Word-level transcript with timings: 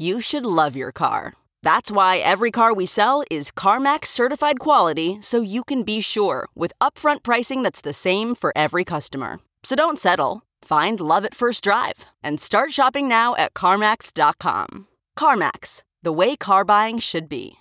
you 0.00 0.20
should 0.20 0.46
love 0.46 0.74
your 0.74 0.92
car. 0.92 1.34
That's 1.62 1.90
why 1.90 2.18
every 2.18 2.50
car 2.50 2.74
we 2.74 2.86
sell 2.86 3.22
is 3.30 3.50
CarMax 3.50 4.06
certified 4.06 4.58
quality 4.58 5.18
so 5.20 5.42
you 5.42 5.62
can 5.62 5.82
be 5.82 6.00
sure 6.00 6.48
with 6.54 6.72
upfront 6.80 7.22
pricing 7.22 7.62
that's 7.62 7.82
the 7.82 7.92
same 7.92 8.34
for 8.34 8.52
every 8.56 8.84
customer. 8.84 9.40
So 9.62 9.76
don't 9.76 9.98
settle. 9.98 10.42
Find 10.62 11.00
love 11.00 11.24
at 11.24 11.34
first 11.34 11.62
drive 11.62 12.06
and 12.22 12.40
start 12.40 12.72
shopping 12.72 13.08
now 13.08 13.36
at 13.36 13.54
CarMax.com. 13.54 14.88
CarMax, 15.18 15.82
the 16.02 16.12
way 16.12 16.34
car 16.36 16.64
buying 16.64 16.98
should 16.98 17.28
be. 17.28 17.56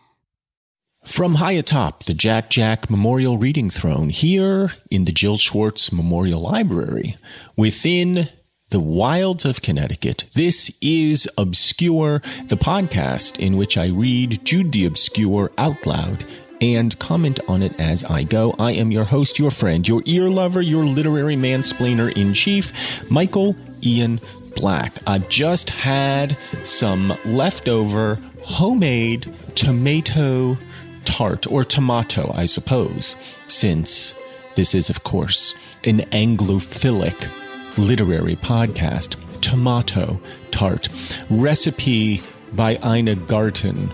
From 1.06 1.36
high 1.36 1.54
atop 1.54 2.04
the 2.04 2.14
Jack 2.14 2.50
Jack 2.50 2.90
Memorial 2.90 3.38
Reading 3.38 3.70
Throne 3.70 4.10
here 4.10 4.74
in 4.92 5.06
the 5.06 5.14
Jill 5.14 5.38
Schwartz 5.38 5.94
Memorial 5.94 6.42
Library 6.42 7.16
within 7.56 8.30
the 8.70 8.80
wilds 8.80 9.46
of 9.46 9.62
Connecticut. 9.62 10.26
This 10.34 10.72
is 10.80 11.28
Obscure, 11.38 12.22
the 12.48 12.58
podcast 12.58 13.40
in 13.40 13.58
which 13.58 13.78
I 13.78 13.88
read 13.88 14.46
Jude 14.46 14.72
the 14.72 14.86
Obscure 14.86 15.52
out 15.58 15.86
loud 15.88 16.24
and 16.62 16.98
comment 17.00 17.40
on 17.48 17.64
it 17.64 17.80
as 17.80 18.04
I 18.04 18.24
go. 18.24 18.54
I 18.60 18.74
am 18.74 18.92
your 18.92 19.06
host, 19.06 19.40
your 19.40 19.50
friend, 19.50 19.88
your 19.88 20.04
ear 20.06 20.30
lover, 20.30 20.62
your 20.62 20.86
literary 20.86 21.36
mansplainer 21.36 22.16
in 22.16 22.36
chief, 22.36 23.10
Michael 23.10 23.56
Ian 23.84 24.20
Black. 24.56 24.94
I've 25.08 25.30
just 25.30 25.72
had 25.72 26.38
some 26.64 27.18
leftover 27.26 28.20
homemade 28.44 29.34
tomato 29.56 30.58
tart 31.06 31.48
or 31.48 31.64
tomato, 31.64 32.32
I 32.36 32.46
suppose, 32.46 33.16
since 33.48 34.14
this 34.56 34.76
is, 34.76 34.92
of 34.92 35.04
course, 35.04 35.56
an 35.86 36.00
Anglophilic 36.12 37.32
literary 37.78 38.36
podcast. 38.36 39.18
Tomato 39.42 40.20
tart 40.52 40.90
recipe 41.30 42.22
by 42.54 42.78
Ina 42.86 43.16
Garten. 43.16 43.90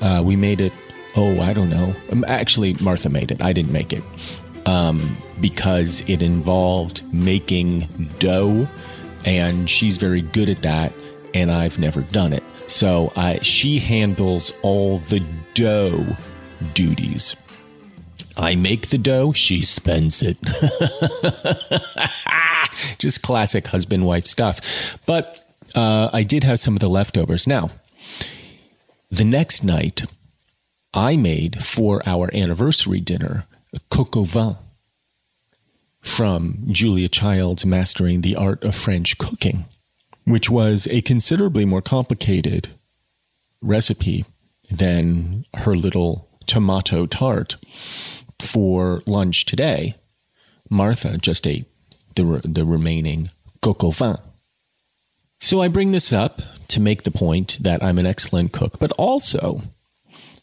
Uh, 0.00 0.22
we 0.24 0.36
made 0.36 0.60
it. 0.60 0.72
Oh, 1.16 1.40
I 1.40 1.52
don't 1.52 1.70
know. 1.70 1.94
Um, 2.12 2.24
actually, 2.28 2.74
Martha 2.80 3.08
made 3.08 3.30
it. 3.30 3.40
I 3.42 3.52
didn't 3.52 3.72
make 3.72 3.92
it 3.92 4.02
um, 4.66 5.16
because 5.40 6.02
it 6.08 6.22
involved 6.22 7.02
making 7.12 7.88
dough, 8.18 8.68
and 9.24 9.68
she's 9.68 9.96
very 9.96 10.20
good 10.20 10.48
at 10.48 10.62
that, 10.62 10.92
and 11.34 11.50
I've 11.50 11.78
never 11.78 12.02
done 12.02 12.32
it. 12.32 12.44
So 12.66 13.12
I, 13.16 13.38
she 13.40 13.78
handles 13.78 14.52
all 14.62 14.98
the 14.98 15.20
dough 15.54 16.04
duties. 16.74 17.34
I 18.38 18.54
make 18.54 18.88
the 18.88 18.98
dough, 18.98 19.32
she 19.32 19.62
spends 19.62 20.22
it. 20.22 20.38
Just 22.98 23.22
classic 23.22 23.66
husband 23.66 24.06
wife 24.06 24.26
stuff. 24.26 24.98
But 25.06 25.44
uh, 25.74 26.10
I 26.12 26.22
did 26.22 26.44
have 26.44 26.60
some 26.60 26.74
of 26.74 26.80
the 26.80 26.88
leftovers. 26.88 27.46
Now, 27.46 27.70
the 29.10 29.24
next 29.24 29.64
night, 29.64 30.04
I 30.94 31.16
made 31.16 31.64
for 31.64 32.02
our 32.06 32.34
anniversary 32.34 33.00
dinner 33.00 33.44
a 33.74 33.80
coq 33.90 34.16
au 34.16 34.24
vin 34.24 34.56
from 36.00 36.64
Julia 36.68 37.08
Child's 37.08 37.66
Mastering 37.66 38.20
the 38.20 38.36
Art 38.36 38.62
of 38.64 38.74
French 38.74 39.18
Cooking, 39.18 39.66
which 40.24 40.48
was 40.48 40.86
a 40.90 41.02
considerably 41.02 41.64
more 41.64 41.82
complicated 41.82 42.68
recipe 43.60 44.24
than 44.70 45.44
her 45.54 45.76
little 45.76 46.28
tomato 46.46 47.06
tart 47.06 47.56
for 48.42 49.02
lunch 49.06 49.44
today. 49.44 49.94
Martha 50.70 51.18
just 51.18 51.46
ate 51.46 51.66
the, 52.14 52.40
the 52.44 52.64
remaining 52.64 53.30
coq 53.62 53.82
vin. 53.94 54.16
So 55.40 55.62
I 55.62 55.68
bring 55.68 55.92
this 55.92 56.12
up 56.12 56.42
to 56.68 56.80
make 56.80 57.04
the 57.04 57.10
point 57.10 57.58
that 57.60 57.82
I'm 57.82 57.98
an 57.98 58.06
excellent 58.06 58.52
cook, 58.52 58.78
but 58.78 58.92
also 58.92 59.62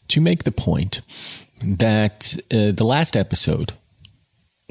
to 0.08 0.20
make 0.20 0.44
the 0.44 0.52
point 0.52 1.02
that 1.62 2.36
uh, 2.50 2.72
the 2.72 2.84
last 2.84 3.16
episode 3.16 3.72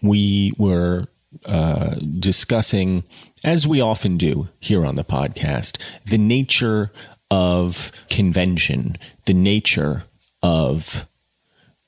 we 0.01 0.53
were 0.57 1.07
uh, 1.45 1.95
discussing, 2.19 3.03
as 3.43 3.67
we 3.67 3.81
often 3.81 4.17
do 4.17 4.49
here 4.59 4.85
on 4.85 4.95
the 4.95 5.03
podcast, 5.03 5.81
the 6.05 6.17
nature 6.17 6.91
of 7.31 7.91
convention, 8.09 8.97
the 9.25 9.33
nature 9.33 10.03
of 10.41 11.07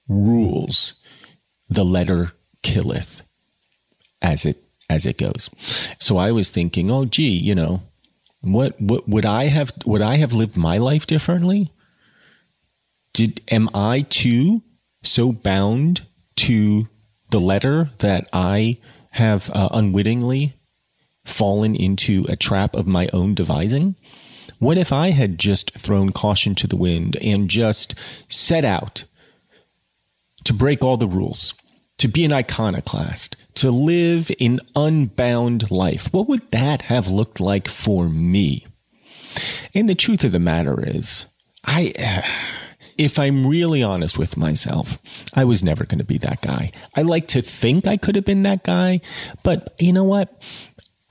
rules. 0.08 0.96
The 1.70 1.86
letter 1.86 2.32
killeth, 2.64 3.24
as 4.22 4.46
it 4.46 4.64
as 4.90 5.06
it 5.06 5.18
goes. 5.18 5.50
So 6.00 6.18
I 6.18 6.32
was 6.32 6.50
thinking, 6.50 6.90
oh, 6.90 7.06
gee, 7.06 7.38
you 7.38 7.56
know, 7.56 7.84
what, 8.42 8.80
what 8.80 9.08
would 9.08 9.26
I 9.26 9.46
have, 9.46 9.74
would 9.86 10.02
I 10.02 10.16
have 10.16 10.34
lived 10.34 10.58
my 10.58 10.78
life 10.78 11.06
differently? 11.06 11.72
Did, 13.14 13.42
am 13.50 13.70
I 13.74 14.02
too 14.10 14.64
so 15.04 15.32
bound 15.32 16.06
to 16.38 16.88
the 17.32 17.40
letter 17.40 17.90
that 18.00 18.30
I 18.32 18.78
have 19.12 19.50
uh, 19.54 19.70
unwittingly 19.72 20.54
fallen 21.26 21.76
into 21.76 22.26
a 22.30 22.36
trap 22.36 22.76
of 22.76 22.88
my 22.88 23.10
own 23.12 23.34
devising? 23.34 23.96
What 24.60 24.78
if 24.78 24.94
I 24.94 25.10
had 25.10 25.38
just 25.38 25.72
thrown 25.72 26.12
caution 26.12 26.56
to 26.56 26.68
the 26.68 26.78
wind 26.78 27.18
and 27.18 27.50
just 27.50 27.94
set 28.28 28.64
out 28.64 29.04
to 30.48 30.54
break 30.54 30.82
all 30.82 30.96
the 30.96 31.10
rules, 31.10 31.54
to 31.98 32.08
be 32.08 32.24
an 32.24 32.32
iconoclast, 32.32 33.36
to 33.54 33.70
live 33.70 34.32
an 34.40 34.62
unbound 34.78 35.70
life. 35.70 36.08
What 36.14 36.30
would 36.30 36.52
that 36.52 36.84
have 36.84 37.10
looked 37.10 37.42
like 37.42 37.68
for 37.68 38.08
me? 38.08 38.66
And 39.74 39.90
the 39.90 39.94
truth 39.94 40.24
of 40.24 40.32
the 40.32 40.40
matter 40.40 40.82
is, 40.82 41.26
I, 41.66 41.94
uh, 42.00 42.22
if 42.98 43.20
I'm 43.20 43.46
really 43.46 43.84
honest 43.84 44.18
with 44.18 44.38
myself, 44.38 44.98
I 45.34 45.44
was 45.44 45.66
never 45.66 45.86
going 45.86 46.00
to 46.00 46.06
be 46.06 46.18
that 46.20 46.40
guy. 46.40 46.72
I 46.96 47.02
like 47.02 47.28
to 47.30 47.42
think 47.42 47.86
I 47.86 47.98
could 47.98 48.16
have 48.16 48.24
been 48.24 48.44
that 48.44 48.64
guy, 48.64 49.02
but 49.44 49.76
you 49.80 49.92
know 49.92 50.06
what? 50.06 50.42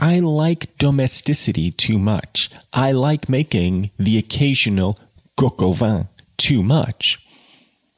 I 0.00 0.21
like 0.21 0.79
domesticity 0.79 1.73
too 1.73 1.99
much. 1.99 2.49
I 2.73 2.93
like 2.93 3.29
making 3.29 3.91
the 3.99 4.17
occasional 4.17 4.99
coq 5.37 5.61
au 5.61 5.73
vin 5.73 6.09
too 6.38 6.62
much. 6.62 7.19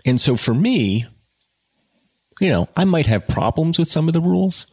And 0.05 0.21
so 0.21 0.37
for 0.37 0.55
me, 0.55 1.07
you 2.41 2.51
know, 2.51 2.69
I 2.77 2.85
might 2.85 3.07
have 3.07 3.27
problems 3.27 3.79
with 3.79 3.89
some 3.89 4.09
of 4.09 4.15
the 4.15 4.21
rules. 4.21 4.67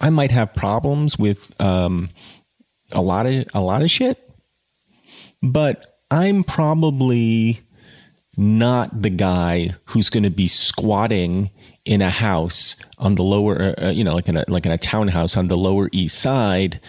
I 0.00 0.10
might 0.10 0.30
have 0.30 0.54
problems 0.54 1.18
with 1.18 1.58
um, 1.60 2.10
a 2.92 3.02
lot 3.02 3.26
of 3.26 3.46
a 3.54 3.60
lot 3.60 3.82
of 3.82 3.90
shit, 3.90 4.18
but 5.42 6.00
I'm 6.10 6.44
probably 6.44 7.60
not 8.36 9.02
the 9.02 9.10
guy 9.10 9.74
who's 9.86 10.08
going 10.08 10.22
to 10.22 10.30
be 10.30 10.46
squatting 10.48 11.50
in 11.84 12.02
a 12.02 12.10
house 12.10 12.76
on 12.98 13.16
the 13.16 13.22
lower, 13.22 13.74
uh, 13.78 13.86
uh, 13.86 13.90
you 13.90 14.04
know, 14.04 14.14
like 14.14 14.28
in 14.28 14.36
a 14.36 14.44
like 14.46 14.66
in 14.66 14.72
a 14.72 14.78
townhouse 14.78 15.36
on 15.36 15.48
the 15.48 15.56
lower 15.56 15.88
east 15.92 16.20
side, 16.20 16.80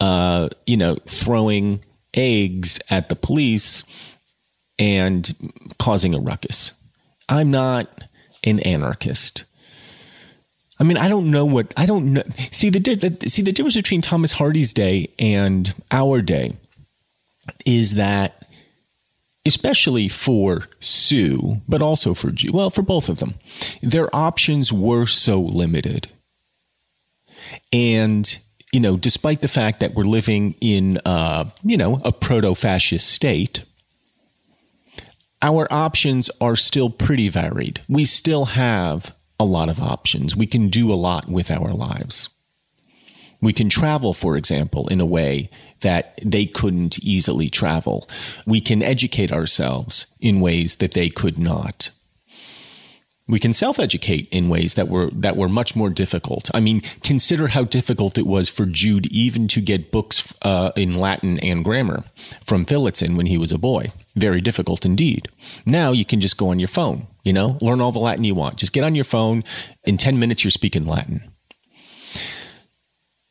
uh, 0.00 0.48
you 0.66 0.76
know, 0.76 0.96
throwing 1.06 1.84
eggs 2.14 2.80
at 2.88 3.08
the 3.08 3.16
police 3.16 3.84
and 4.78 5.34
causing 5.78 6.14
a 6.14 6.18
ruckus. 6.18 6.72
I'm 7.28 7.50
not 7.50 8.04
an 8.44 8.60
anarchist. 8.60 9.44
I 10.78 10.84
mean, 10.84 10.98
I 10.98 11.08
don't 11.08 11.30
know 11.30 11.44
what 11.46 11.72
I 11.76 11.86
don't 11.86 12.12
know. 12.12 12.22
See 12.50 12.70
the, 12.70 12.78
the 12.78 13.30
see 13.30 13.42
the 13.42 13.52
difference 13.52 13.76
between 13.76 14.02
Thomas 14.02 14.32
Hardy's 14.32 14.72
day 14.72 15.08
and 15.18 15.72
our 15.90 16.20
day 16.20 16.56
is 17.64 17.94
that 17.94 18.42
especially 19.46 20.08
for 20.08 20.68
Sue, 20.80 21.62
but 21.68 21.80
also 21.80 22.14
for 22.14 22.30
Jude, 22.30 22.52
well, 22.52 22.68
for 22.68 22.82
both 22.82 23.08
of 23.08 23.18
them, 23.18 23.34
their 23.80 24.14
options 24.14 24.72
were 24.72 25.06
so 25.06 25.40
limited. 25.40 26.08
And, 27.72 28.38
you 28.72 28.80
know, 28.80 28.96
despite 28.96 29.40
the 29.40 29.48
fact 29.48 29.80
that 29.80 29.94
we're 29.94 30.04
living 30.04 30.56
in, 30.60 30.98
uh, 31.04 31.44
you 31.62 31.76
know, 31.76 32.00
a 32.04 32.10
proto 32.10 32.54
fascist 32.54 33.08
state, 33.08 33.62
our 35.42 35.72
options 35.72 36.28
are 36.40 36.56
still 36.56 36.90
pretty 36.90 37.28
varied. 37.28 37.80
We 37.88 38.04
still 38.04 38.46
have 38.46 39.14
a 39.38 39.44
lot 39.44 39.68
of 39.68 39.80
options. 39.80 40.36
We 40.36 40.46
can 40.46 40.68
do 40.68 40.92
a 40.92 40.94
lot 40.94 41.28
with 41.28 41.50
our 41.50 41.72
lives. 41.72 42.28
We 43.40 43.52
can 43.52 43.68
travel, 43.68 44.14
for 44.14 44.36
example, 44.36 44.88
in 44.88 45.00
a 45.00 45.06
way 45.06 45.50
that 45.82 46.18
they 46.24 46.46
couldn't 46.46 46.98
easily 47.00 47.50
travel. 47.50 48.08
We 48.46 48.60
can 48.60 48.82
educate 48.82 49.30
ourselves 49.30 50.06
in 50.20 50.40
ways 50.40 50.76
that 50.76 50.94
they 50.94 51.10
could 51.10 51.38
not. 51.38 51.90
We 53.28 53.40
can 53.40 53.52
self-educate 53.52 54.28
in 54.30 54.48
ways 54.48 54.74
that 54.74 54.88
were 54.88 55.10
that 55.10 55.36
were 55.36 55.48
much 55.48 55.74
more 55.74 55.90
difficult. 55.90 56.48
I 56.54 56.60
mean, 56.60 56.80
consider 57.02 57.48
how 57.48 57.64
difficult 57.64 58.18
it 58.18 58.26
was 58.26 58.48
for 58.48 58.66
Jude 58.66 59.06
even 59.06 59.48
to 59.48 59.60
get 59.60 59.90
books 59.90 60.32
uh, 60.42 60.70
in 60.76 60.94
Latin 60.94 61.40
and 61.40 61.64
grammar 61.64 62.04
from 62.44 62.64
Phillotson 62.64 63.16
when 63.16 63.26
he 63.26 63.36
was 63.36 63.50
a 63.50 63.58
boy. 63.58 63.90
Very 64.14 64.40
difficult 64.40 64.86
indeed. 64.86 65.26
Now 65.66 65.90
you 65.90 66.04
can 66.04 66.20
just 66.20 66.36
go 66.36 66.48
on 66.48 66.60
your 66.60 66.68
phone, 66.68 67.08
you 67.26 67.32
know, 67.32 67.58
learn 67.60 67.80
all 67.80 67.90
the 67.90 67.98
Latin 67.98 68.22
you 68.22 68.36
want. 68.36 68.56
Just 68.56 68.72
get 68.72 68.84
on 68.84 68.94
your 68.94 69.04
phone. 69.04 69.42
In 69.82 69.96
ten 69.96 70.20
minutes, 70.20 70.44
you're 70.44 70.52
speaking 70.52 70.86
Latin. 70.86 71.28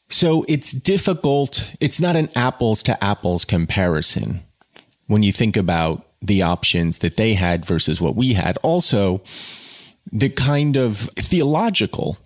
So 0.10 0.44
it's 0.50 0.74
difficult. 0.74 1.66
It's 1.80 2.02
not 2.02 2.18
an 2.18 2.30
apples 2.36 2.84
to 2.84 3.02
apples 3.02 3.46
comparison 3.46 4.42
when 5.08 5.24
you 5.24 5.32
think 5.32 5.56
about 5.56 6.08
the 6.22 6.42
options 6.42 6.98
that 6.98 7.16
they 7.16 7.36
had 7.36 7.66
versus 7.66 8.02
what 8.02 8.18
we 8.18 8.34
had. 8.34 8.58
Also, 8.58 9.24
the 10.12 10.30
kind 10.30 10.76
of 10.76 11.10
theological 11.16 12.18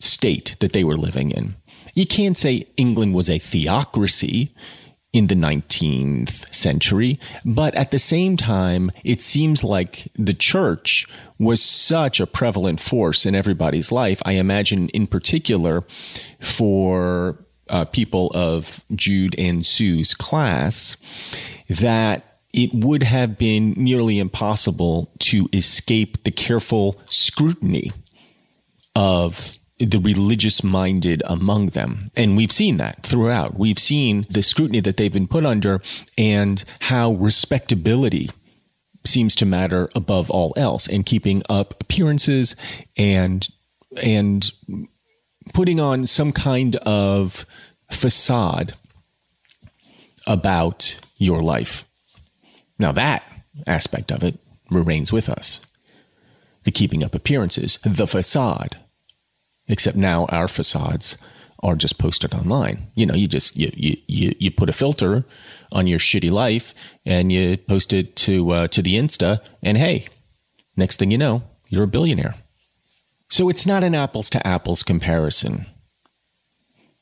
state 0.00 0.56
that 0.58 0.72
they 0.72 0.82
were 0.82 0.96
living 0.96 1.30
in. 1.30 1.54
You 1.94 2.06
can't 2.06 2.36
say 2.36 2.66
England 2.76 3.14
was 3.14 3.30
a 3.30 3.38
theocracy 3.38 4.52
in 5.16 5.28
the 5.28 5.34
19th 5.34 6.54
century. 6.54 7.18
But 7.42 7.74
at 7.74 7.90
the 7.90 7.98
same 7.98 8.36
time, 8.36 8.92
it 9.02 9.22
seems 9.22 9.64
like 9.64 10.08
the 10.14 10.34
church 10.34 11.06
was 11.38 11.62
such 11.62 12.20
a 12.20 12.26
prevalent 12.26 12.80
force 12.80 13.24
in 13.24 13.34
everybody's 13.34 13.90
life. 13.90 14.20
I 14.26 14.32
imagine, 14.32 14.90
in 14.90 15.06
particular, 15.06 15.84
for 16.40 17.42
uh, 17.70 17.86
people 17.86 18.30
of 18.34 18.84
Jude 18.94 19.34
and 19.38 19.64
Sue's 19.64 20.12
class, 20.12 20.98
that 21.68 22.38
it 22.52 22.74
would 22.74 23.02
have 23.02 23.38
been 23.38 23.72
nearly 23.72 24.18
impossible 24.18 25.10
to 25.20 25.48
escape 25.54 26.24
the 26.24 26.30
careful 26.30 27.00
scrutiny 27.08 27.90
of 28.94 29.56
the 29.78 29.98
religious 29.98 30.62
minded 30.64 31.22
among 31.26 31.68
them. 31.68 32.10
And 32.16 32.36
we've 32.36 32.52
seen 32.52 32.78
that 32.78 33.02
throughout. 33.02 33.58
We've 33.58 33.78
seen 33.78 34.26
the 34.30 34.42
scrutiny 34.42 34.80
that 34.80 34.96
they've 34.96 35.12
been 35.12 35.28
put 35.28 35.44
under 35.44 35.82
and 36.16 36.64
how 36.80 37.12
respectability 37.12 38.30
seems 39.04 39.34
to 39.36 39.46
matter 39.46 39.90
above 39.94 40.30
all 40.30 40.52
else 40.56 40.88
and 40.88 41.06
keeping 41.06 41.42
up 41.48 41.80
appearances 41.80 42.56
and 42.96 43.48
and 44.02 44.52
putting 45.54 45.78
on 45.78 46.06
some 46.06 46.32
kind 46.32 46.76
of 46.76 47.46
facade 47.90 48.74
about 50.26 50.96
your 51.18 51.40
life. 51.40 51.86
Now 52.78 52.92
that 52.92 53.22
aspect 53.66 54.10
of 54.10 54.24
it 54.24 54.38
remains 54.70 55.12
with 55.12 55.28
us. 55.28 55.60
The 56.64 56.72
keeping 56.72 57.04
up 57.04 57.14
appearances, 57.14 57.78
the 57.84 58.08
facade 58.08 58.76
except 59.68 59.96
now 59.96 60.26
our 60.26 60.48
facades 60.48 61.16
are 61.60 61.74
just 61.74 61.98
posted 61.98 62.34
online. 62.34 62.90
You 62.94 63.06
know, 63.06 63.14
you 63.14 63.28
just 63.28 63.56
you 63.56 63.70
you 63.74 63.96
you, 64.06 64.34
you 64.38 64.50
put 64.50 64.68
a 64.68 64.72
filter 64.72 65.24
on 65.72 65.86
your 65.86 65.98
shitty 65.98 66.30
life 66.30 66.74
and 67.04 67.32
you 67.32 67.56
post 67.56 67.92
it 67.92 68.16
to 68.16 68.50
uh, 68.50 68.68
to 68.68 68.82
the 68.82 68.94
Insta, 68.94 69.40
and 69.62 69.76
hey, 69.76 70.06
next 70.76 70.98
thing 70.98 71.10
you 71.10 71.18
know, 71.18 71.42
you're 71.68 71.84
a 71.84 71.88
billionaire. 71.88 72.34
So 73.28 73.48
it's 73.48 73.66
not 73.66 73.82
an 73.82 73.94
apples 73.94 74.30
to 74.30 74.46
apples 74.46 74.82
comparison, 74.82 75.66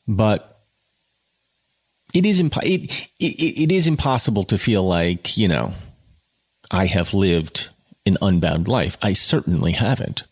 but 0.09 0.63
it 2.15 2.25
is 2.25 2.41
impo- 2.41 2.63
it, 2.63 3.09
it, 3.19 3.63
it 3.63 3.73
is 3.73 3.87
impossible 3.87 4.45
to 4.45 4.57
feel 4.57 4.83
like 4.87 5.37
you 5.37 5.49
know 5.49 5.75
I 6.71 6.87
have 6.87 7.13
lived 7.13 7.69
an 8.07 8.17
unbound 8.23 8.69
life. 8.69 8.97
I 9.03 9.13
certainly 9.13 9.73
haven't. 9.73 10.25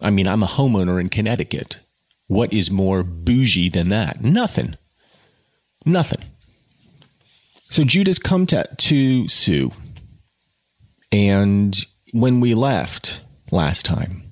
I 0.00 0.10
mean, 0.10 0.28
I'm 0.28 0.42
a 0.42 0.46
homeowner 0.46 1.00
in 1.00 1.08
Connecticut. 1.08 1.80
What 2.26 2.52
is 2.52 2.70
more 2.70 3.02
bougie 3.02 3.68
than 3.68 3.88
that? 3.88 4.22
Nothing. 4.22 4.76
Nothing. 5.84 6.22
So 7.70 7.84
Jude's 7.84 8.18
come 8.18 8.46
to, 8.46 8.68
to 8.76 9.28
Sue. 9.28 9.72
And 11.10 11.76
when 12.12 12.40
we 12.40 12.54
left 12.54 13.20
last 13.50 13.84
time, 13.84 14.30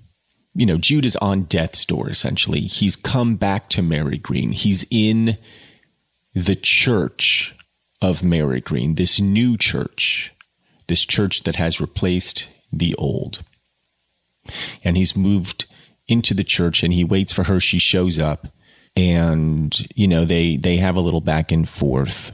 you 0.54 0.66
know, 0.66 0.78
Jude 0.78 1.04
is 1.04 1.16
on 1.16 1.42
death's 1.44 1.84
door, 1.84 2.08
essentially. 2.08 2.60
He's 2.60 2.96
come 2.96 3.36
back 3.36 3.68
to 3.70 3.82
Marygreen. 3.82 4.52
He's 4.54 4.86
in 4.90 5.36
the 6.34 6.56
church 6.56 7.54
of 8.00 8.20
Marygreen, 8.20 8.96
this 8.96 9.20
new 9.20 9.56
church, 9.56 10.32
this 10.86 11.04
church 11.04 11.42
that 11.42 11.56
has 11.56 11.80
replaced 11.80 12.48
the 12.72 12.94
old 12.96 13.42
and 14.84 14.96
he's 14.96 15.16
moved 15.16 15.66
into 16.08 16.34
the 16.34 16.44
church 16.44 16.82
and 16.82 16.92
he 16.92 17.04
waits 17.04 17.32
for 17.32 17.44
her. 17.44 17.60
She 17.60 17.78
shows 17.78 18.18
up 18.18 18.48
and, 18.96 19.78
you 19.94 20.08
know, 20.08 20.24
they, 20.24 20.56
they 20.56 20.76
have 20.76 20.96
a 20.96 21.00
little 21.00 21.20
back 21.20 21.52
and 21.52 21.68
forth. 21.68 22.32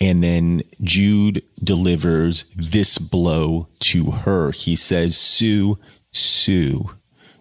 And 0.00 0.22
then 0.22 0.62
Jude 0.82 1.42
delivers 1.62 2.44
this 2.56 2.98
blow 2.98 3.68
to 3.80 4.12
her. 4.12 4.52
He 4.52 4.76
says, 4.76 5.16
Sue, 5.16 5.78
Sue, 6.12 6.90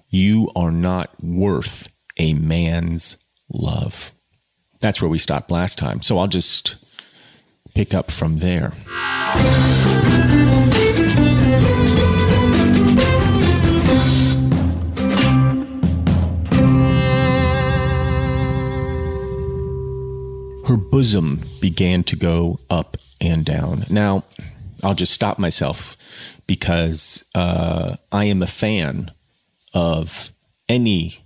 you 0.10 0.50
are 0.56 0.72
not 0.72 1.12
worth 1.24 1.90
a 2.18 2.34
man's 2.34 3.18
love. 3.50 4.12
That's 4.80 5.02
where 5.02 5.10
we 5.10 5.20
stopped 5.20 5.52
last 5.52 5.78
time. 5.78 6.02
So 6.02 6.18
I'll 6.18 6.28
just 6.28 6.76
pick 7.74 7.94
up 7.94 8.10
from 8.10 8.40
there. 8.40 8.74
Her 20.68 20.78
bosom 20.78 21.42
began 21.62 22.04
to 22.04 22.16
go 22.16 22.60
up 22.70 22.98
and 23.22 23.46
down. 23.46 23.86
Now, 23.90 24.26
I'll 24.84 24.94
just 24.94 25.14
stop 25.14 25.40
myself 25.40 25.96
because 26.46 27.24
uh, 27.34 27.96
I 28.12 28.26
am 28.26 28.44
a 28.44 28.48
fan 28.48 29.12
of 29.74 30.30
any 30.68 31.26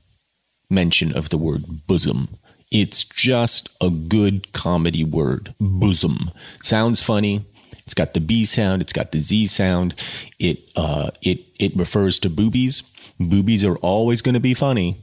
mention 0.70 1.16
of 1.18 1.30
the 1.30 1.38
word 1.38 1.88
bosom. 1.88 2.38
It's 2.72 3.04
just 3.04 3.70
a 3.82 3.90
good 3.90 4.54
comedy 4.54 5.04
word. 5.04 5.54
Bosom 5.60 6.32
sounds 6.62 7.02
funny. 7.02 7.46
It's 7.86 7.96
got 7.96 8.14
the 8.14 8.22
B 8.22 8.46
sound. 8.46 8.82
It's 8.82 8.94
got 8.94 9.12
the 9.12 9.20
Z 9.20 9.48
sound. 9.48 9.96
It 10.40 10.60
uh, 10.76 11.12
it 11.22 11.40
it 11.60 11.76
refers 11.76 12.20
to 12.20 12.30
boobies. 12.30 12.84
Boobies 13.20 13.66
are 13.66 13.78
always 13.78 14.22
going 14.22 14.36
to 14.36 14.40
be 14.40 14.54
funny. 14.54 14.98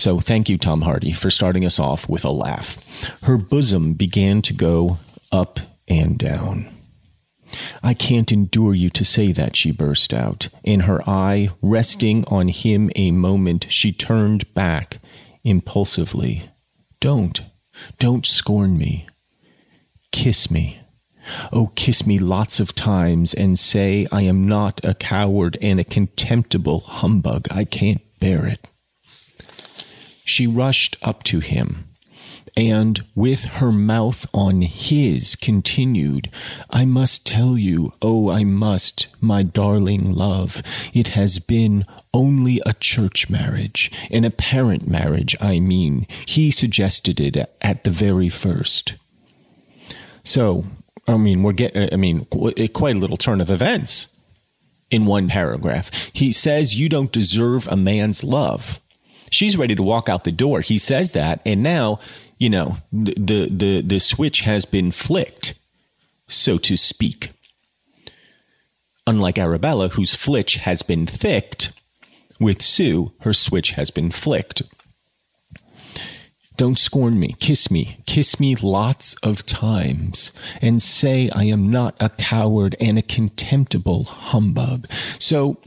So 0.00 0.18
thank 0.18 0.48
you, 0.48 0.56
Tom 0.56 0.80
Hardy, 0.80 1.12
for 1.12 1.30
starting 1.30 1.66
us 1.66 1.78
off 1.78 2.08
with 2.08 2.24
a 2.24 2.30
laugh. 2.30 2.78
Her 3.24 3.36
bosom 3.36 3.92
began 3.92 4.40
to 4.40 4.54
go 4.54 4.96
up 5.30 5.60
and 5.86 6.16
down. 6.16 6.74
I 7.82 7.92
can't 7.92 8.32
endure 8.32 8.72
you 8.72 8.88
to 8.88 9.04
say 9.04 9.30
that, 9.32 9.56
she 9.56 9.72
burst 9.72 10.14
out. 10.14 10.48
In 10.64 10.80
her 10.80 11.06
eye, 11.06 11.50
resting 11.60 12.24
on 12.28 12.48
him 12.48 12.90
a 12.96 13.10
moment, 13.10 13.66
she 13.68 13.92
turned 13.92 14.54
back 14.54 15.00
impulsively. 15.44 16.48
Don't, 16.98 17.42
don't 17.98 18.24
scorn 18.24 18.78
me. 18.78 19.06
Kiss 20.12 20.50
me. 20.50 20.80
Oh, 21.52 21.72
kiss 21.74 22.06
me 22.06 22.18
lots 22.18 22.58
of 22.58 22.74
times 22.74 23.34
and 23.34 23.58
say 23.58 24.06
I 24.10 24.22
am 24.22 24.48
not 24.48 24.82
a 24.82 24.94
coward 24.94 25.58
and 25.60 25.78
a 25.78 25.84
contemptible 25.84 26.80
humbug. 26.80 27.48
I 27.50 27.66
can't 27.66 28.00
bear 28.18 28.46
it. 28.46 28.66
She 30.30 30.46
rushed 30.46 30.96
up 31.02 31.24
to 31.24 31.40
him 31.40 31.90
and 32.56 33.04
with 33.14 33.44
her 33.44 33.72
mouth 33.72 34.26
on 34.32 34.62
his 34.62 35.34
continued, 35.36 36.30
I 36.70 36.84
must 36.84 37.26
tell 37.26 37.56
you, 37.56 37.92
oh, 38.02 38.30
I 38.30 38.44
must, 38.44 39.08
my 39.20 39.42
darling 39.42 40.12
love, 40.12 40.62
it 40.92 41.08
has 41.08 41.38
been 41.38 41.84
only 42.12 42.60
a 42.66 42.74
church 42.74 43.30
marriage, 43.30 43.90
an 44.10 44.24
apparent 44.24 44.88
marriage, 44.88 45.34
I 45.40 45.58
mean. 45.58 46.06
He 46.26 46.50
suggested 46.50 47.18
it 47.18 47.36
at 47.60 47.84
the 47.84 47.90
very 47.90 48.28
first. 48.28 48.94
So, 50.22 50.64
I 51.08 51.16
mean, 51.16 51.42
we're 51.42 51.52
getting, 51.52 51.92
I 51.92 51.96
mean, 51.96 52.26
eh, 52.56 52.68
quite 52.68 52.96
a 52.96 52.98
little 52.98 53.16
turn 53.16 53.40
of 53.40 53.50
events 53.50 54.08
in 54.90 55.06
one 55.06 55.28
paragraph. 55.28 55.90
He 56.12 56.30
says, 56.30 56.78
You 56.78 56.88
don't 56.88 57.12
deserve 57.12 57.66
a 57.68 57.76
man's 57.76 58.22
love. 58.22 58.80
She's 59.30 59.56
ready 59.56 59.74
to 59.74 59.82
walk 59.82 60.08
out 60.08 60.24
the 60.24 60.32
door. 60.32 60.60
He 60.60 60.78
says 60.78 61.12
that, 61.12 61.40
and 61.46 61.62
now, 61.62 62.00
you 62.38 62.50
know, 62.50 62.78
the 62.92 63.14
the 63.14 63.48
the, 63.50 63.80
the 63.82 64.00
switch 64.00 64.40
has 64.42 64.64
been 64.64 64.90
flicked, 64.90 65.54
so 66.26 66.58
to 66.58 66.76
speak. 66.76 67.30
Unlike 69.06 69.38
Arabella, 69.38 69.88
whose 69.88 70.14
flitch 70.14 70.56
has 70.56 70.82
been 70.82 71.06
thicked, 71.06 71.72
with 72.40 72.62
Sue, 72.62 73.12
her 73.20 73.32
switch 73.32 73.72
has 73.72 73.90
been 73.90 74.10
flicked. 74.10 74.62
Don't 76.56 76.78
scorn 76.78 77.18
me. 77.18 77.34
Kiss 77.38 77.70
me. 77.70 77.98
Kiss 78.06 78.38
me 78.38 78.54
lots 78.56 79.14
of 79.22 79.46
times 79.46 80.32
and 80.60 80.82
say 80.82 81.30
I 81.30 81.44
am 81.44 81.70
not 81.70 81.96
a 82.00 82.10
coward 82.10 82.76
and 82.80 82.98
a 82.98 83.02
contemptible 83.02 84.04
humbug. 84.04 84.86
So 85.18 85.58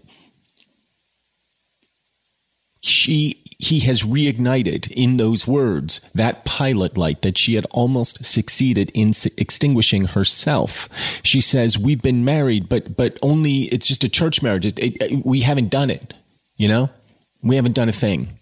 she 2.84 3.40
he 3.58 3.80
has 3.82 4.04
reignited 4.04 4.92
in 4.92 5.18
those 5.18 5.48
words 5.48 6.02
that 6.14 6.44
pilot 6.44 6.98
light 6.98 7.22
that 7.22 7.38
she 7.38 7.56
had 7.56 7.66
almost 7.72 8.24
succeeded 8.24 8.92
in 8.94 9.14
extinguishing 9.38 10.06
herself. 10.06 10.90
She 11.24 11.40
says, 11.40 11.80
"We've 11.80 12.02
been 12.02 12.26
married, 12.26 12.68
but 12.68 12.98
but 12.98 13.18
only 13.22 13.64
it's 13.64 13.88
just 13.88 14.04
a 14.04 14.10
church 14.10 14.42
marriage. 14.42 14.66
It, 14.66 14.80
it, 14.80 15.26
we 15.26 15.42
haven't 15.42 15.70
done 15.70 15.90
it. 15.90 16.14
You 16.58 16.68
know, 16.68 16.90
we 17.42 17.56
haven't 17.56 17.74
done 17.74 17.90
a 17.90 17.94
thing." 17.94 18.38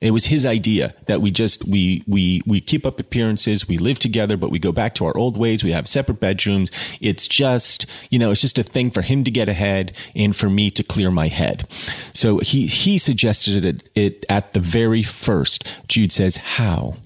It 0.00 0.10
was 0.10 0.26
his 0.26 0.44
idea 0.44 0.94
that 1.06 1.22
we 1.22 1.30
just 1.30 1.66
we 1.66 2.04
we 2.06 2.42
we 2.46 2.60
keep 2.60 2.84
up 2.84 3.00
appearances, 3.00 3.66
we 3.66 3.78
live 3.78 3.98
together, 3.98 4.36
but 4.36 4.50
we 4.50 4.58
go 4.58 4.70
back 4.70 4.94
to 4.96 5.06
our 5.06 5.16
old 5.16 5.38
ways. 5.38 5.64
We 5.64 5.72
have 5.72 5.88
separate 5.88 6.20
bedrooms. 6.20 6.70
It's 7.00 7.26
just 7.26 7.86
you 8.10 8.18
know, 8.18 8.30
it's 8.30 8.42
just 8.42 8.58
a 8.58 8.62
thing 8.62 8.90
for 8.90 9.00
him 9.00 9.24
to 9.24 9.30
get 9.30 9.48
ahead 9.48 9.96
and 10.14 10.36
for 10.36 10.50
me 10.50 10.70
to 10.72 10.82
clear 10.82 11.10
my 11.10 11.28
head. 11.28 11.66
So 12.12 12.38
he 12.38 12.66
he 12.66 12.98
suggested 12.98 13.64
it, 13.64 13.88
it 13.94 14.26
at 14.28 14.52
the 14.52 14.60
very 14.60 15.02
first. 15.02 15.74
Jude 15.88 16.12
says, 16.12 16.36
"How?" 16.36 16.96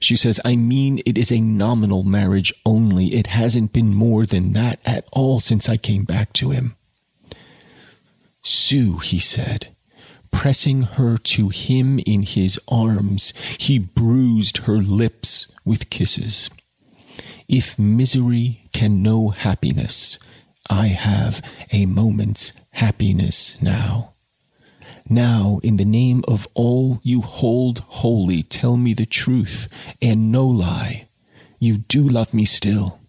She 0.00 0.16
says, 0.16 0.40
I 0.44 0.56
mean, 0.56 1.00
it 1.04 1.18
is 1.18 1.32
a 1.32 1.40
nominal 1.40 2.04
marriage 2.04 2.54
only. 2.64 3.08
It 3.14 3.26
hasn't 3.26 3.72
been 3.72 3.94
more 3.94 4.26
than 4.26 4.52
that 4.52 4.78
at 4.86 5.08
all 5.12 5.40
since 5.40 5.68
I 5.68 5.76
came 5.76 6.04
back 6.04 6.32
to 6.34 6.50
him. 6.50 6.76
Sue, 8.42 8.98
he 8.98 9.18
said, 9.18 9.74
Pressing 10.30 10.82
her 10.82 11.16
to 11.18 11.48
him 11.48 11.98
in 12.00 12.22
his 12.22 12.60
arms, 12.68 13.32
he 13.58 13.78
bruised 13.78 14.58
her 14.58 14.78
lips 14.78 15.48
with 15.64 15.90
kisses. 15.90 16.50
If 17.48 17.78
misery 17.78 18.68
can 18.72 19.02
know 19.02 19.30
happiness, 19.30 20.18
I 20.68 20.88
have 20.88 21.42
a 21.72 21.86
moment's 21.86 22.52
happiness 22.70 23.56
now. 23.62 24.14
Now, 25.08 25.60
in 25.62 25.78
the 25.78 25.86
name 25.86 26.22
of 26.28 26.46
all 26.52 27.00
you 27.02 27.22
hold 27.22 27.78
holy, 27.78 28.42
tell 28.42 28.76
me 28.76 28.92
the 28.92 29.06
truth 29.06 29.68
and 30.02 30.30
no 30.30 30.46
lie. 30.46 31.08
You 31.58 31.78
do 31.78 32.06
love 32.06 32.34
me 32.34 32.44
still. 32.44 33.00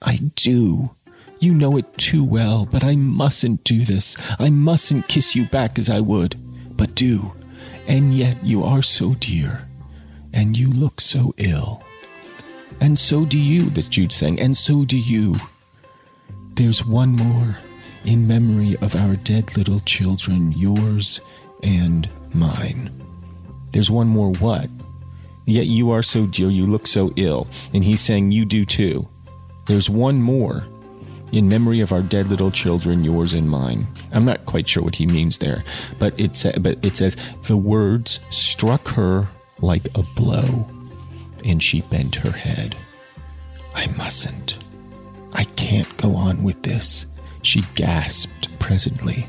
I 0.00 0.16
do. 0.36 0.94
You 1.40 1.52
know 1.52 1.76
it 1.76 1.98
too 1.98 2.22
well, 2.22 2.66
but 2.66 2.84
I 2.84 2.94
mustn't 2.94 3.64
do 3.64 3.84
this. 3.84 4.16
I 4.38 4.50
mustn't 4.50 5.08
kiss 5.08 5.34
you 5.34 5.46
back 5.46 5.78
as 5.78 5.90
I 5.90 6.00
would 6.00 6.36
but 6.80 6.94
do. 6.94 7.30
And 7.86 8.16
yet 8.16 8.42
you 8.42 8.64
are 8.64 8.80
so 8.80 9.12
dear, 9.20 9.68
and 10.32 10.56
you 10.56 10.72
look 10.72 10.98
so 10.98 11.34
ill. 11.36 11.84
And 12.80 12.98
so 12.98 13.26
do 13.26 13.38
you, 13.38 13.68
this 13.68 13.86
Jude 13.86 14.10
saying, 14.10 14.40
and 14.40 14.56
so 14.56 14.86
do 14.86 14.98
you. 14.98 15.34
There's 16.54 16.82
one 16.82 17.10
more 17.10 17.58
in 18.06 18.26
memory 18.26 18.78
of 18.78 18.96
our 18.96 19.16
dead 19.16 19.58
little 19.58 19.80
children, 19.80 20.52
yours 20.52 21.20
and 21.62 22.08
mine. 22.32 22.90
There's 23.72 23.90
one 23.90 24.08
more 24.08 24.32
what? 24.36 24.70
Yet 25.44 25.66
you 25.66 25.90
are 25.90 26.02
so 26.02 26.24
dear, 26.24 26.48
you 26.48 26.64
look 26.64 26.86
so 26.86 27.12
ill. 27.16 27.46
And 27.74 27.84
he's 27.84 28.00
saying, 28.00 28.32
You 28.32 28.46
do 28.46 28.64
too. 28.64 29.06
There's 29.66 29.90
one 29.90 30.22
more 30.22 30.66
in 31.32 31.48
memory 31.48 31.80
of 31.80 31.92
our 31.92 32.02
dead 32.02 32.28
little 32.28 32.50
children, 32.50 33.04
yours 33.04 33.32
and 33.32 33.48
mine. 33.48 33.86
I'm 34.12 34.24
not 34.24 34.46
quite 34.46 34.68
sure 34.68 34.82
what 34.82 34.94
he 34.96 35.06
means 35.06 35.38
there, 35.38 35.64
but 35.98 36.18
it, 36.18 36.36
sa- 36.36 36.58
but 36.58 36.84
it 36.84 36.96
says, 36.96 37.16
the 37.44 37.56
words 37.56 38.20
struck 38.30 38.88
her 38.88 39.28
like 39.60 39.84
a 39.94 40.02
blow, 40.16 40.68
and 41.44 41.62
she 41.62 41.82
bent 41.82 42.16
her 42.16 42.32
head. 42.32 42.76
I 43.74 43.86
mustn't. 43.88 44.58
I 45.32 45.44
can't 45.44 45.96
go 45.96 46.16
on 46.16 46.42
with 46.42 46.62
this, 46.62 47.06
she 47.42 47.62
gasped 47.74 48.58
presently. 48.58 49.28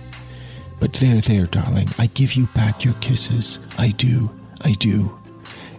But 0.80 0.94
there, 0.94 1.22
there, 1.22 1.46
darling, 1.46 1.90
I 2.00 2.08
give 2.08 2.34
you 2.34 2.48
back 2.56 2.84
your 2.84 2.96
kisses. 2.96 3.60
I 3.78 3.90
do, 3.90 4.32
I 4.62 4.72
do. 4.74 5.18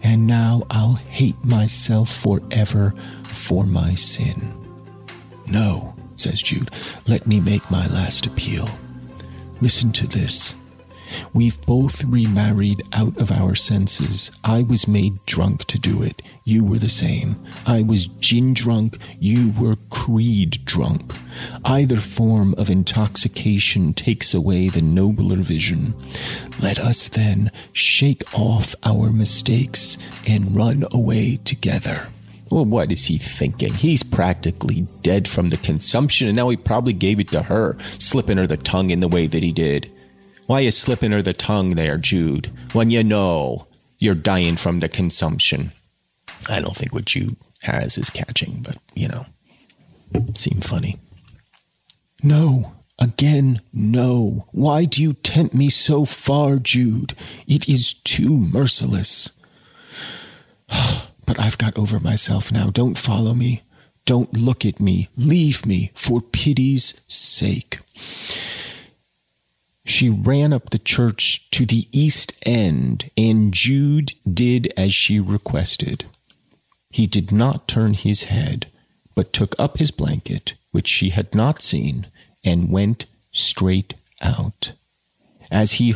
And 0.05 0.27
now 0.27 0.63
I'll 0.71 0.95
hate 0.95 1.45
myself 1.45 2.11
forever 2.13 2.95
for 3.25 3.65
my 3.67 3.95
sin. 3.97 4.55
No, 5.47 5.95
says 6.23 6.43
Jude, 6.43 6.71
let 7.07 7.27
me 7.27 7.41
make 7.41 7.69
my 7.71 7.87
last 7.89 8.27
appeal. 8.27 8.69
Listen 9.61 9.93
to 9.93 10.07
this. 10.07 10.55
We've 11.35 11.61
both 11.67 12.05
remarried 12.05 12.83
out 12.93 13.17
of 13.19 13.31
our 13.31 13.55
senses. 13.55 14.31
I 14.45 14.63
was 14.63 14.89
made 14.89 15.25
drunk 15.27 15.65
to 15.67 15.79
do 15.79 16.03
it. 16.03 16.23
You 16.45 16.65
were 16.65 16.79
the 16.79 16.89
same. 16.89 17.37
I 17.67 17.83
was 17.83 18.07
gin 18.07 18.55
drunk. 18.55 18.99
You 19.19 19.53
were 19.59 19.77
creed 19.91 20.65
drunk. 20.65 21.13
Either 21.65 21.97
form 21.97 22.55
of 22.57 22.71
intoxication 22.71 23.95
takes 23.95 24.35
away 24.35 24.69
the 24.69 24.83
nobler 24.83 25.43
vision. 25.43 25.95
Let 26.61 26.79
us 26.79 27.09
then 27.09 27.51
shake 27.73 28.23
off 28.35 28.75
our 28.85 29.11
mistakes 29.11 29.99
and 30.27 30.57
run 30.57 30.85
away 30.93 31.41
together. 31.45 32.09
Well, 32.53 32.67
what 32.67 32.93
is 32.93 33.07
he 33.07 33.17
thinking? 33.17 33.73
He's 33.73 34.03
practically 34.03 34.87
dead 35.01 35.27
from 35.27 35.49
the 35.49 35.57
consumption, 35.57 36.29
and 36.29 36.37
now 36.37 36.51
he 36.51 36.57
probably 36.59 36.93
gave 36.93 37.19
it 37.19 37.29
to 37.29 37.43
her, 37.43 37.79
slipping 37.99 38.37
her 38.37 38.47
the 38.47 38.59
tongue 38.59 38.91
in 38.91 39.01
the 39.01 39.09
way 39.09 39.27
that 39.27 39.43
he 39.43 39.53
did. 39.53 39.91
Why 40.49 40.61
is 40.61 40.77
slipping 40.77 41.13
her 41.13 41.23
the 41.23 41.33
tongue 41.33 41.77
there, 41.77 41.97
Jude, 41.97 42.53
when 42.75 42.91
you 42.91 43.03
know 43.03 43.67
you're 44.01 44.15
dying 44.15 44.57
from 44.57 44.81
the 44.81 44.91
consumption? 44.91 45.73
I 46.47 46.61
don't 46.61 46.77
think 46.77 46.93
what 46.93 47.07
Jude 47.07 47.37
has 47.63 47.97
is 47.97 48.11
catching, 48.11 48.61
but, 48.61 48.77
you 48.95 49.09
know, 49.09 49.25
seem 50.35 50.61
funny. 50.61 51.01
No, 52.23 52.75
again, 52.99 53.63
no. 53.73 54.47
Why 54.53 54.85
do 54.85 55.01
you 55.01 55.15
tempt 55.15 55.55
me 55.55 55.71
so 55.71 56.05
far, 56.05 56.59
Jude? 56.59 57.17
It 57.47 57.67
is 57.67 57.95
too 57.95 58.37
merciless. 58.37 59.33
But 61.33 61.41
I've 61.41 61.57
got 61.57 61.79
over 61.79 61.99
myself 61.99 62.53
now. 62.53 62.69
Don't 62.69 62.99
follow 62.99 63.33
me. 63.33 63.63
Don't 64.05 64.35
look 64.35 64.67
at 64.67 64.79
me. 64.79 65.09
Leave 65.17 65.65
me 65.65 65.91
for 65.95 66.21
pity's 66.21 67.01
sake. 67.09 67.79
She 69.87 70.11
ran 70.11 70.53
up 70.53 70.69
the 70.69 70.79
church 70.79 71.51
to 71.53 71.65
the 71.65 71.89
east 71.91 72.35
end, 72.45 73.11
and 73.17 73.55
Jude 73.55 74.13
did 74.31 74.75
as 74.77 74.93
she 74.93 75.21
requested. 75.21 76.05
He 76.91 77.07
did 77.07 77.33
not 77.33 77.67
turn 77.67 77.95
his 77.95 78.25
head, 78.25 78.67
but 79.15 79.33
took 79.33 79.59
up 79.59 79.79
his 79.79 79.91
blanket, 79.91 80.53
which 80.71 80.87
she 80.87 81.09
had 81.09 81.35
not 81.35 81.63
seen, 81.63 82.09
and 82.45 82.69
went 82.69 83.07
straight 83.31 83.95
out. 84.21 84.73
As 85.51 85.73
he 85.73 85.95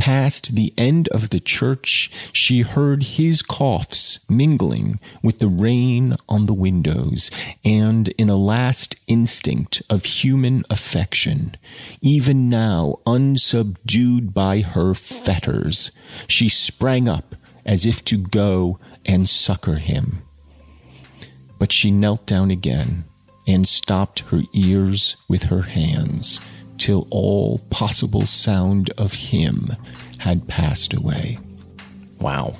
past 0.00 0.54
the 0.54 0.72
end 0.78 1.08
of 1.08 1.28
the 1.28 1.38
church, 1.38 2.10
she 2.32 2.62
heard 2.62 3.02
his 3.02 3.42
coughs 3.42 4.18
mingling 4.30 4.98
with 5.22 5.40
the 5.40 5.46
rain 5.46 6.16
on 6.26 6.46
the 6.46 6.54
windows, 6.54 7.30
and 7.66 8.08
in 8.16 8.30
a 8.30 8.36
last 8.36 8.96
instinct 9.08 9.82
of 9.90 10.06
human 10.06 10.64
affection, 10.70 11.54
even 12.00 12.48
now 12.48 12.98
unsubdued 13.06 14.32
by 14.32 14.60
her 14.60 14.94
fetters, 14.94 15.92
she 16.26 16.48
sprang 16.48 17.06
up 17.06 17.34
as 17.66 17.84
if 17.84 18.02
to 18.02 18.16
go 18.16 18.78
and 19.04 19.28
succor 19.28 19.76
him. 19.76 20.22
But 21.58 21.72
she 21.72 21.90
knelt 21.90 22.24
down 22.24 22.50
again 22.50 23.04
and 23.46 23.68
stopped 23.68 24.20
her 24.30 24.40
ears 24.54 25.16
with 25.28 25.44
her 25.44 25.62
hands 25.62 26.40
till 26.80 27.06
all 27.10 27.58
possible 27.68 28.24
sound 28.24 28.90
of 28.96 29.12
him 29.12 29.68
had 30.18 30.48
passed 30.48 30.94
away. 30.94 31.38
Wow. 32.18 32.54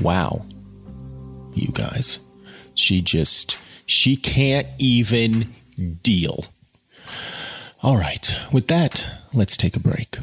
Wow. 0.00 0.46
You 1.52 1.72
guys. 1.72 2.20
She 2.74 3.02
just, 3.02 3.58
she 3.86 4.16
can't 4.16 4.68
even 4.78 5.52
deal. 6.02 6.44
All 7.82 7.96
right. 7.96 8.32
With 8.52 8.68
that, 8.68 9.04
let's 9.34 9.56
take 9.56 9.74
a 9.74 9.80
break. 9.80 10.18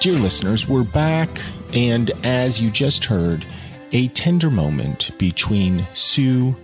Dear 0.00 0.14
listeners, 0.14 0.68
we're 0.68 0.84
back, 0.84 1.28
and 1.72 2.10
as 2.24 2.60
you 2.60 2.70
just 2.70 3.04
heard, 3.04 3.44
a 3.92 4.08
tender 4.08 4.50
moment 4.50 5.10
between 5.18 5.86
Sue 5.94 6.56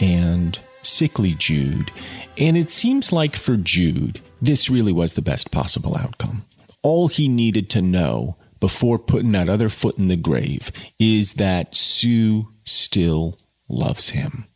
and 0.00 0.58
sickly 0.82 1.34
Jude. 1.34 1.90
And 2.38 2.56
it 2.56 2.70
seems 2.70 3.12
like 3.12 3.36
for 3.36 3.56
Jude, 3.56 4.20
this 4.40 4.70
really 4.70 4.92
was 4.92 5.12
the 5.12 5.22
best 5.22 5.50
possible 5.50 5.96
outcome. 5.96 6.44
All 6.82 7.08
he 7.08 7.28
needed 7.28 7.70
to 7.70 7.82
know 7.82 8.36
before 8.58 8.98
putting 8.98 9.32
that 9.32 9.48
other 9.48 9.68
foot 9.68 9.98
in 9.98 10.08
the 10.08 10.16
grave 10.16 10.70
is 10.98 11.34
that 11.34 11.76
Sue 11.76 12.48
still 12.64 13.38
loves 13.68 14.10
him. 14.10 14.46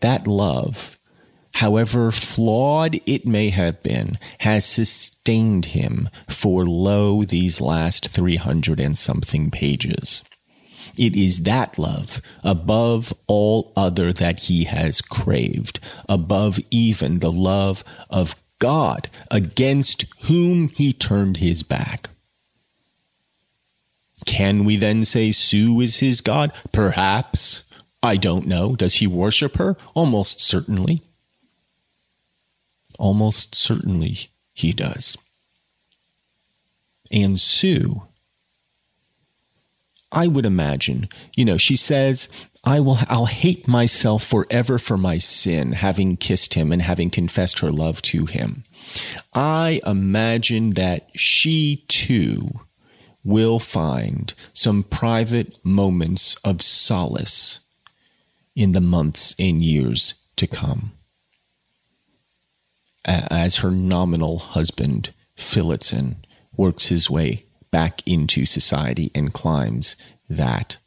That 0.00 0.26
love, 0.26 0.98
however 1.54 2.10
flawed 2.10 3.00
it 3.06 3.26
may 3.26 3.50
have 3.50 3.82
been, 3.82 4.18
has 4.40 4.64
sustained 4.64 5.66
him 5.66 6.08
for 6.28 6.64
lo 6.66 7.24
these 7.24 7.60
last 7.60 8.08
300 8.08 8.80
and 8.80 8.98
something 8.98 9.50
pages. 9.50 10.22
It 10.98 11.16
is 11.16 11.42
that 11.42 11.78
love 11.78 12.20
above 12.42 13.12
all 13.26 13.72
other 13.76 14.12
that 14.12 14.44
he 14.44 14.64
has 14.64 15.00
craved, 15.00 15.80
above 16.08 16.58
even 16.70 17.20
the 17.20 17.32
love 17.32 17.84
of 18.10 18.36
God 18.58 19.08
against 19.30 20.06
whom 20.22 20.68
he 20.68 20.92
turned 20.92 21.38
his 21.38 21.62
back. 21.62 22.10
Can 24.26 24.64
we 24.64 24.76
then 24.76 25.04
say 25.04 25.32
Sue 25.32 25.80
is 25.80 25.98
his 25.98 26.20
God? 26.20 26.52
Perhaps. 26.72 27.64
I 28.02 28.16
don't 28.16 28.46
know. 28.46 28.76
Does 28.76 28.94
he 28.94 29.06
worship 29.06 29.56
her? 29.56 29.76
Almost 29.94 30.40
certainly. 30.40 31.02
Almost 32.98 33.54
certainly 33.54 34.30
he 34.52 34.72
does. 34.72 35.16
And 37.10 37.40
Sue 37.40 38.02
I 40.14 40.28
would 40.28 40.46
imagine, 40.46 41.08
you 41.36 41.44
know, 41.44 41.58
she 41.58 41.76
says, 41.76 42.28
I 42.62 42.80
will 42.80 42.98
I'll 43.08 43.26
hate 43.26 43.68
myself 43.68 44.24
forever 44.24 44.78
for 44.78 44.96
my 44.96 45.18
sin, 45.18 45.72
having 45.72 46.16
kissed 46.16 46.54
him 46.54 46.72
and 46.72 46.80
having 46.80 47.10
confessed 47.10 47.58
her 47.58 47.70
love 47.70 48.00
to 48.02 48.26
him. 48.26 48.64
I 49.34 49.80
imagine 49.84 50.74
that 50.74 51.10
she 51.14 51.84
too 51.88 52.60
will 53.22 53.58
find 53.58 54.32
some 54.52 54.82
private 54.82 55.58
moments 55.64 56.36
of 56.36 56.62
solace 56.62 57.60
in 58.54 58.72
the 58.72 58.80
months 58.80 59.34
and 59.38 59.62
years 59.62 60.14
to 60.36 60.46
come. 60.46 60.92
As 63.04 63.56
her 63.56 63.70
nominal 63.70 64.38
husband, 64.38 65.12
Phillotson, 65.36 66.24
works 66.56 66.86
his 66.86 67.10
way 67.10 67.44
back 67.74 68.06
into 68.06 68.46
society 68.46 69.10
and 69.16 69.34
climbs 69.34 69.96
that 70.28 70.78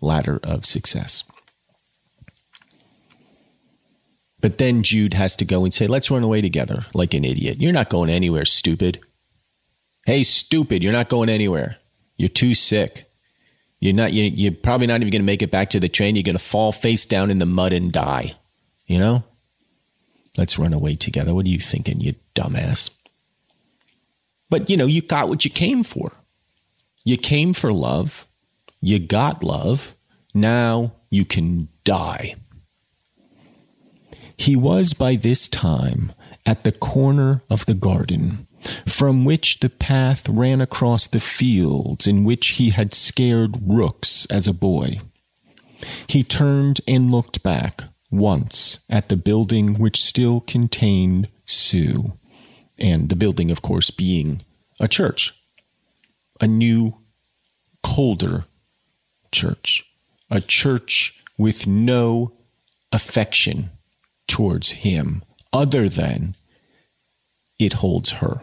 ladder 0.00 0.40
of 0.42 0.64
success. 0.64 1.22
But 4.40 4.56
then 4.56 4.82
Jude 4.82 5.12
has 5.12 5.36
to 5.36 5.44
go 5.44 5.64
and 5.64 5.74
say, 5.74 5.86
let's 5.86 6.10
run 6.10 6.22
away 6.22 6.40
together 6.40 6.86
like 6.94 7.12
an 7.12 7.26
idiot. 7.26 7.60
You're 7.60 7.74
not 7.74 7.90
going 7.90 8.08
anywhere, 8.08 8.46
stupid. 8.46 9.00
Hey, 10.06 10.22
stupid, 10.22 10.82
you're 10.82 10.94
not 10.94 11.10
going 11.10 11.28
anywhere. 11.28 11.76
You're 12.16 12.30
too 12.30 12.54
sick. 12.54 13.10
You're 13.78 13.92
not, 13.92 14.14
you, 14.14 14.24
you're 14.24 14.52
probably 14.52 14.86
not 14.86 15.02
even 15.02 15.10
going 15.10 15.20
to 15.20 15.26
make 15.26 15.42
it 15.42 15.50
back 15.50 15.68
to 15.70 15.80
the 15.80 15.90
train. 15.90 16.16
You're 16.16 16.22
going 16.22 16.38
to 16.38 16.42
fall 16.42 16.72
face 16.72 17.04
down 17.04 17.30
in 17.30 17.36
the 17.36 17.44
mud 17.44 17.74
and 17.74 17.92
die. 17.92 18.32
You 18.86 18.98
know? 18.98 19.24
Let's 20.38 20.58
run 20.58 20.72
away 20.72 20.96
together. 20.96 21.34
What 21.34 21.44
are 21.44 21.50
you 21.50 21.60
thinking, 21.60 22.00
you 22.00 22.14
dumbass? 22.34 22.88
But, 24.48 24.70
you 24.70 24.78
know, 24.78 24.86
you 24.86 25.02
got 25.02 25.28
what 25.28 25.44
you 25.44 25.50
came 25.50 25.82
for. 25.82 26.12
You 27.04 27.16
came 27.16 27.54
for 27.54 27.72
love, 27.72 28.26
you 28.80 28.98
got 28.98 29.42
love, 29.42 29.96
now 30.34 30.94
you 31.10 31.24
can 31.24 31.68
die. 31.84 32.34
He 34.36 34.54
was 34.56 34.92
by 34.92 35.16
this 35.16 35.48
time 35.48 36.12
at 36.44 36.64
the 36.64 36.72
corner 36.72 37.42
of 37.50 37.66
the 37.66 37.74
garden, 37.74 38.46
from 38.86 39.24
which 39.24 39.60
the 39.60 39.70
path 39.70 40.28
ran 40.28 40.60
across 40.60 41.06
the 41.06 41.20
fields 41.20 42.06
in 42.06 42.24
which 42.24 42.48
he 42.48 42.70
had 42.70 42.94
scared 42.94 43.58
rooks 43.66 44.26
as 44.26 44.46
a 44.46 44.52
boy. 44.52 45.00
He 46.06 46.22
turned 46.22 46.80
and 46.86 47.10
looked 47.10 47.42
back 47.42 47.84
once 48.10 48.80
at 48.90 49.08
the 49.08 49.16
building 49.16 49.74
which 49.74 50.02
still 50.02 50.40
contained 50.40 51.28
Sue, 51.46 52.12
and 52.78 53.08
the 53.08 53.16
building, 53.16 53.50
of 53.50 53.62
course, 53.62 53.90
being 53.90 54.42
a 54.78 54.88
church 54.88 55.34
a 56.40 56.46
new, 56.46 56.96
colder 57.82 58.46
church, 59.32 59.84
a 60.30 60.40
church 60.40 61.14
with 61.38 61.66
no 61.66 62.32
affection 62.92 63.70
towards 64.26 64.70
him 64.70 65.22
other 65.52 65.88
than 65.88 66.36
it 67.58 67.74
holds 67.74 68.10
her. 68.12 68.42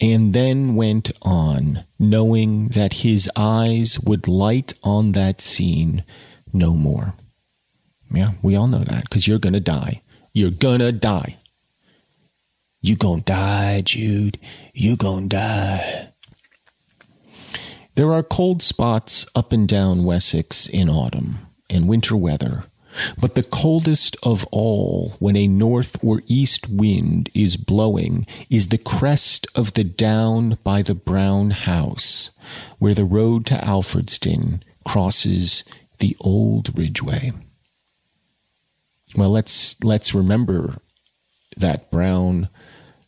And 0.00 0.32
then 0.32 0.76
went 0.76 1.10
on, 1.22 1.84
knowing 1.98 2.68
that 2.68 2.92
his 2.94 3.28
eyes 3.34 3.98
would 3.98 4.28
light 4.28 4.72
on 4.84 5.12
that 5.12 5.40
scene 5.40 6.04
no 6.52 6.74
more. 6.74 7.14
Yeah, 8.12 8.32
we 8.40 8.54
all 8.54 8.68
know 8.68 8.84
that 8.84 9.04
because 9.04 9.26
you're 9.26 9.40
going 9.40 9.54
to 9.54 9.60
die. 9.60 10.02
You're 10.32 10.50
going 10.50 10.78
to 10.78 10.92
die. 10.92 11.38
You 12.80 12.96
gonna 12.96 13.22
die, 13.22 13.82
Jude. 13.84 14.38
You 14.72 14.96
gonna 14.96 15.26
die. 15.26 16.12
There 17.96 18.12
are 18.12 18.22
cold 18.22 18.62
spots 18.62 19.26
up 19.34 19.52
and 19.52 19.66
down 19.66 20.04
Wessex 20.04 20.68
in 20.68 20.88
autumn 20.88 21.38
and 21.68 21.88
winter 21.88 22.16
weather, 22.16 22.66
but 23.20 23.34
the 23.34 23.42
coldest 23.42 24.16
of 24.22 24.46
all 24.52 25.16
when 25.18 25.36
a 25.36 25.48
north 25.48 26.02
or 26.02 26.22
east 26.26 26.68
wind 26.68 27.28
is 27.34 27.56
blowing 27.56 28.24
is 28.48 28.68
the 28.68 28.78
crest 28.78 29.48
of 29.56 29.72
the 29.72 29.82
down 29.82 30.58
by 30.62 30.80
the 30.82 30.94
brown 30.94 31.50
house, 31.50 32.30
where 32.78 32.94
the 32.94 33.04
road 33.04 33.44
to 33.46 33.56
Alfredston 33.56 34.62
crosses 34.86 35.64
the 35.98 36.16
old 36.20 36.78
ridgeway. 36.78 37.32
Well, 39.16 39.30
let's 39.30 39.82
let's 39.82 40.14
remember 40.14 40.76
that 41.56 41.90
brown 41.90 42.48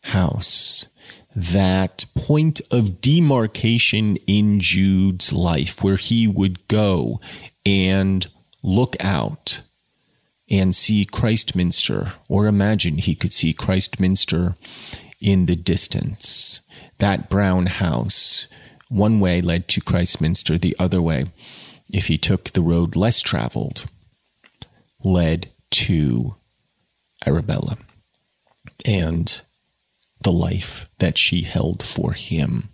house, 0.03 0.87
that 1.35 2.05
point 2.17 2.61
of 2.71 3.01
demarcation 3.01 4.17
in 4.27 4.61
Jude's 4.61 5.33
life 5.33 5.83
where 5.83 5.97
he 5.97 6.27
would 6.27 6.67
go 6.69 7.21
and 7.65 8.27
look 8.63 8.97
out 9.01 9.63
and 10.49 10.75
see 10.75 11.05
Christminster, 11.05 12.13
or 12.29 12.47
imagine 12.47 12.99
he 12.99 13.15
could 13.15 13.33
see 13.33 13.53
Christminster 13.53 14.57
in 15.21 15.47
the 15.47 15.55
distance. 15.55 16.61
That 16.99 17.31
brown 17.31 17.67
house, 17.67 18.49
one 18.89 19.21
way 19.21 19.41
led 19.41 19.69
to 19.69 19.81
Christminster, 19.81 20.59
the 20.59 20.75
other 20.79 21.01
way, 21.01 21.27
if 21.93 22.09
he 22.09 22.19
took 22.19 22.51
the 22.51 22.63
road 22.63 22.97
less 22.97 23.21
traveled, 23.21 23.87
led 25.05 25.51
to 25.71 26.35
Arabella. 27.25 27.79
And 28.85 29.41
the 30.23 30.33
life 30.33 30.89
that 30.99 31.19
she 31.19 31.43
held 31.43 31.83
for 31.83 32.13
him. 32.13 32.69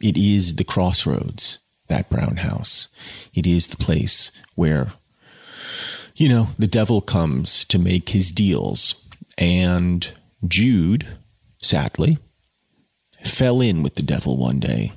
It 0.00 0.16
is 0.16 0.56
the 0.56 0.64
crossroads, 0.64 1.58
that 1.88 2.08
brown 2.08 2.38
house. 2.38 2.88
It 3.34 3.46
is 3.46 3.66
the 3.66 3.76
place 3.76 4.32
where, 4.54 4.92
you 6.14 6.28
know, 6.28 6.48
the 6.58 6.66
devil 6.66 7.00
comes 7.00 7.64
to 7.66 7.78
make 7.78 8.10
his 8.10 8.32
deals. 8.32 8.94
And 9.36 10.10
Jude, 10.46 11.06
sadly, 11.58 12.18
fell 13.24 13.60
in 13.60 13.82
with 13.82 13.96
the 13.96 14.02
devil 14.02 14.36
one 14.36 14.58
day 14.58 14.92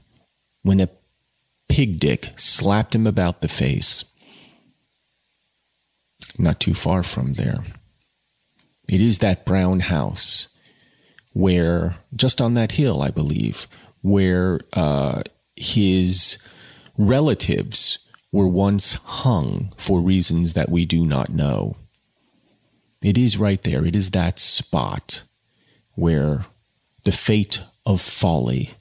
when 0.62 0.80
a 0.80 0.90
pig 1.68 2.00
dick 2.00 2.32
slapped 2.38 2.96
him 2.96 3.08
about 3.08 3.42
the 3.42 3.48
face. 3.48 4.06
Not 6.38 6.60
too 6.60 6.74
far 6.74 7.04
from 7.04 7.34
there. 7.34 7.64
It 8.88 9.02
is 9.02 9.20
that 9.20 9.46
brown 9.46 9.82
house 9.82 10.48
where 11.34 11.98
just 12.16 12.40
on 12.40 12.54
that 12.54 12.74
hill, 12.74 13.02
I 13.02 13.10
believe, 13.10 13.68
where 14.02 14.62
uh, 14.74 15.24
his 15.56 16.38
relatives 16.98 18.00
were 18.32 18.48
once 18.48 18.94
hung 18.94 19.74
for 19.78 20.02
reasons 20.02 20.54
that 20.54 20.70
we 20.70 20.86
do 20.86 21.06
not 21.06 21.30
know. 21.30 21.76
It 23.04 23.18
is 23.18 23.38
right 23.38 23.62
there. 23.64 23.86
It 23.86 23.96
is 23.96 24.12
that 24.12 24.40
spot 24.40 25.24
where 25.96 26.46
the 27.04 27.12
fate 27.12 27.62
of 27.86 28.02
folly 28.02 28.72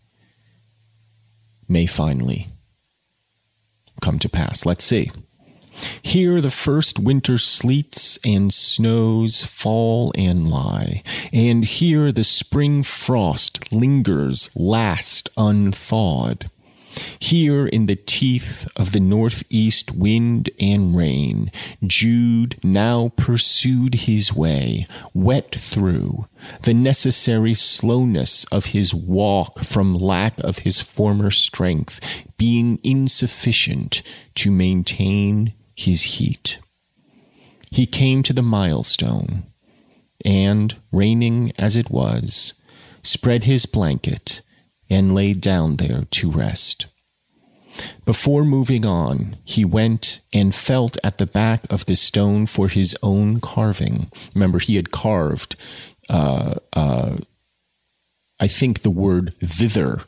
may 1.68 1.86
finally 1.86 2.48
come 4.00 4.18
to 4.18 4.28
pass. 4.28 4.64
Let's 4.64 4.84
see. 4.84 5.10
Here 6.02 6.40
the 6.40 6.50
first 6.50 6.98
winter 6.98 7.38
sleets 7.38 8.18
and 8.24 8.52
snows 8.52 9.44
fall 9.44 10.12
and 10.14 10.48
lie, 10.48 11.02
and 11.32 11.64
here 11.64 12.12
the 12.12 12.24
spring 12.24 12.82
frost 12.82 13.72
lingers 13.72 14.50
last 14.54 15.30
unthawed. 15.36 16.50
Here 17.18 17.66
in 17.66 17.86
the 17.86 17.96
teeth 17.96 18.68
of 18.76 18.92
the 18.92 19.00
northeast 19.00 19.92
wind 19.92 20.50
and 20.60 20.94
rain, 20.94 21.50
Jude 21.86 22.56
now 22.62 23.12
pursued 23.16 23.94
his 23.94 24.34
way, 24.34 24.86
wet 25.14 25.54
through, 25.54 26.26
the 26.62 26.74
necessary 26.74 27.54
slowness 27.54 28.44
of 28.52 28.66
his 28.66 28.94
walk 28.94 29.60
from 29.64 29.94
lack 29.94 30.38
of 30.40 30.58
his 30.58 30.80
former 30.80 31.30
strength 31.30 32.00
being 32.36 32.78
insufficient 32.82 34.02
to 34.34 34.50
maintain 34.50 35.54
his 35.74 36.02
heat. 36.02 36.58
He 37.70 37.86
came 37.86 38.22
to 38.24 38.32
the 38.32 38.42
milestone, 38.42 39.44
and, 40.24 40.76
raining 40.90 41.52
as 41.58 41.76
it 41.76 41.90
was, 41.90 42.54
spread 43.02 43.44
his 43.44 43.66
blanket 43.66 44.42
and 44.90 45.14
lay 45.14 45.32
down 45.32 45.76
there 45.76 46.04
to 46.10 46.30
rest. 46.30 46.86
Before 48.04 48.44
moving 48.44 48.84
on, 48.84 49.36
he 49.44 49.64
went 49.64 50.20
and 50.32 50.54
felt 50.54 50.98
at 51.02 51.18
the 51.18 51.26
back 51.26 51.64
of 51.72 51.86
the 51.86 51.96
stone 51.96 52.46
for 52.46 52.68
his 52.68 52.94
own 53.02 53.40
carving. 53.40 54.10
Remember, 54.34 54.58
he 54.58 54.76
had 54.76 54.90
carved, 54.90 55.56
uh, 56.10 56.56
uh, 56.74 57.16
I 58.38 58.48
think, 58.48 58.82
the 58.82 58.90
word 58.90 59.34
thither 59.40 60.02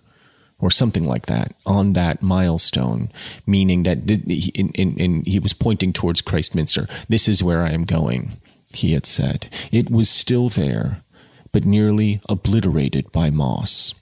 or 0.65 0.71
something 0.71 1.05
like 1.05 1.27
that 1.27 1.55
on 1.67 1.93
that 1.93 2.23
milestone, 2.23 3.13
meaning 3.47 3.83
that 3.83 4.11
in, 4.11 4.71
in, 4.71 4.97
in, 4.97 5.23
he 5.27 5.39
was 5.39 5.53
pointing 5.53 5.93
towards 5.93 6.23
Christminster. 6.23 6.89
This 7.07 7.29
is 7.29 7.43
where 7.43 7.61
I 7.61 7.73
am 7.73 7.85
going, 7.85 8.39
he 8.73 8.95
had 8.95 9.05
said. 9.05 9.47
It 9.71 9.91
was 9.91 10.09
still 10.09 10.49
there, 10.49 11.03
but 11.53 11.67
nearly 11.67 12.23
obliterated 12.31 13.13
by 13.13 13.29
moss. 13.29 13.95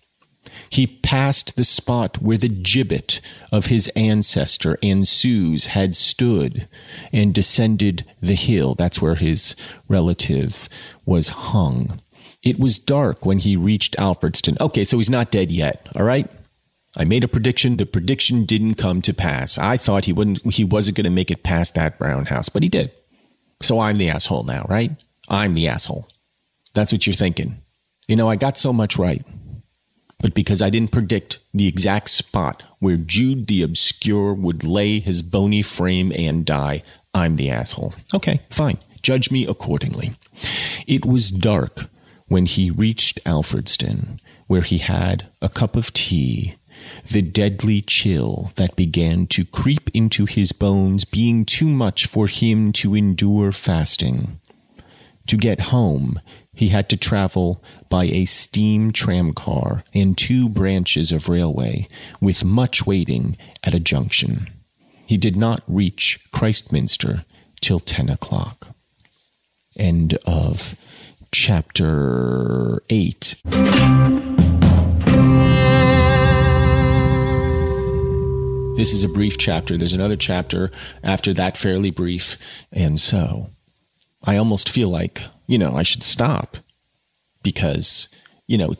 He 0.70 0.86
passed 0.86 1.56
the 1.56 1.64
spot 1.64 2.22
where 2.22 2.38
the 2.38 2.48
gibbet 2.48 3.20
of 3.50 3.66
his 3.66 3.88
ancestor 3.96 4.78
and 4.84 5.06
Sue's 5.06 5.66
had 5.66 5.96
stood 5.96 6.68
and 7.12 7.34
descended 7.34 8.04
the 8.20 8.36
hill. 8.36 8.76
That's 8.76 9.02
where 9.02 9.16
his 9.16 9.56
relative 9.88 10.68
was 11.04 11.30
hung. 11.30 12.00
It 12.44 12.60
was 12.60 12.78
dark 12.78 13.26
when 13.26 13.40
he 13.40 13.56
reached 13.56 13.96
Alfredston. 13.96 14.60
Okay, 14.60 14.84
so 14.84 14.98
he's 14.98 15.10
not 15.10 15.32
dead 15.32 15.50
yet, 15.50 15.88
all 15.96 16.04
right? 16.04 16.30
I 16.96 17.04
made 17.04 17.24
a 17.24 17.28
prediction. 17.28 17.76
The 17.76 17.86
prediction 17.86 18.44
didn't 18.44 18.74
come 18.74 19.00
to 19.02 19.14
pass. 19.14 19.56
I 19.58 19.76
thought 19.76 20.04
he 20.04 20.12
wouldn't 20.12 20.52
he 20.52 20.64
wasn't 20.64 20.96
going 20.96 21.04
to 21.04 21.10
make 21.10 21.30
it 21.30 21.42
past 21.42 21.74
that 21.74 21.98
brown 21.98 22.26
house, 22.26 22.48
but 22.48 22.62
he 22.62 22.68
did. 22.68 22.92
So 23.62 23.78
I'm 23.78 23.98
the 23.98 24.10
asshole 24.10 24.44
now, 24.44 24.66
right? 24.68 24.90
I'm 25.28 25.54
the 25.54 25.68
asshole. 25.68 26.08
That's 26.74 26.92
what 26.92 27.06
you're 27.06 27.14
thinking. 27.14 27.62
You 28.08 28.16
know, 28.16 28.28
I 28.28 28.36
got 28.36 28.58
so 28.58 28.72
much 28.72 28.98
right. 28.98 29.24
But 30.20 30.34
because 30.34 30.62
I 30.62 30.70
didn't 30.70 30.92
predict 30.92 31.40
the 31.52 31.66
exact 31.66 32.10
spot 32.10 32.62
where 32.78 32.96
Jude 32.96 33.48
the 33.48 33.62
Obscure 33.62 34.34
would 34.34 34.62
lay 34.62 35.00
his 35.00 35.20
bony 35.20 35.62
frame 35.62 36.12
and 36.16 36.44
die, 36.44 36.82
I'm 37.12 37.36
the 37.36 37.50
asshole. 37.50 37.94
Okay, 38.14 38.40
fine. 38.50 38.78
Judge 39.02 39.30
me 39.30 39.46
accordingly. 39.46 40.12
It 40.86 41.04
was 41.04 41.30
dark 41.30 41.86
when 42.28 42.46
he 42.46 42.70
reached 42.70 43.22
Alfredston, 43.24 44.20
where 44.46 44.62
he 44.62 44.78
had 44.78 45.26
a 45.42 45.48
cup 45.48 45.74
of 45.74 45.92
tea 45.92 46.54
the 47.10 47.22
deadly 47.22 47.82
chill 47.82 48.52
that 48.56 48.76
began 48.76 49.26
to 49.28 49.44
creep 49.44 49.90
into 49.94 50.26
his 50.26 50.52
bones 50.52 51.04
being 51.04 51.44
too 51.44 51.68
much 51.68 52.06
for 52.06 52.26
him 52.26 52.72
to 52.72 52.94
endure 52.94 53.52
fasting. 53.52 54.38
To 55.26 55.36
get 55.36 55.60
home, 55.60 56.20
he 56.54 56.68
had 56.68 56.88
to 56.90 56.96
travel 56.96 57.62
by 57.88 58.04
a 58.04 58.24
steam 58.24 58.92
tramcar 58.92 59.84
and 59.94 60.16
two 60.16 60.48
branches 60.48 61.12
of 61.12 61.28
railway, 61.28 61.88
with 62.20 62.44
much 62.44 62.86
waiting 62.86 63.36
at 63.62 63.74
a 63.74 63.80
junction. 63.80 64.50
He 65.06 65.16
did 65.16 65.36
not 65.36 65.62
reach 65.66 66.20
Christminster 66.32 67.24
till 67.60 67.80
ten 67.80 68.08
o'clock. 68.08 68.68
End 69.76 70.18
of 70.26 70.76
chapter 71.32 72.82
8. 72.90 74.31
This 78.82 78.94
is 78.94 79.04
a 79.04 79.08
brief 79.08 79.38
chapter. 79.38 79.78
There's 79.78 79.92
another 79.92 80.16
chapter 80.16 80.72
after 81.04 81.32
that, 81.34 81.56
fairly 81.56 81.92
brief. 81.92 82.36
And 82.72 82.98
so 82.98 83.48
I 84.24 84.36
almost 84.36 84.68
feel 84.68 84.88
like, 84.88 85.22
you 85.46 85.56
know, 85.56 85.76
I 85.76 85.84
should 85.84 86.02
stop 86.02 86.56
because, 87.44 88.08
you 88.48 88.58
know, 88.58 88.74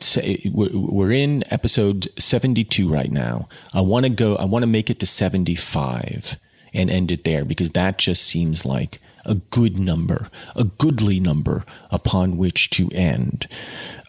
we're 0.51 1.13
in 1.13 1.45
episode 1.53 2.09
72 2.19 2.91
right 2.91 3.11
now. 3.11 3.47
I 3.73 3.79
want 3.79 4.03
to 4.05 4.09
go, 4.09 4.35
I 4.35 4.43
want 4.43 4.63
to 4.63 4.67
make 4.67 4.89
it 4.89 4.99
to 4.99 5.05
75 5.05 6.37
and 6.73 6.89
end 6.89 7.09
it 7.09 7.23
there 7.23 7.45
because 7.45 7.69
that 7.69 7.97
just 7.97 8.23
seems 8.23 8.65
like 8.65 8.99
a 9.23 9.35
good 9.35 9.79
number, 9.79 10.29
a 10.53 10.65
goodly 10.65 11.21
number 11.21 11.63
upon 11.91 12.35
which 12.35 12.69
to 12.71 12.89
end. 12.91 13.47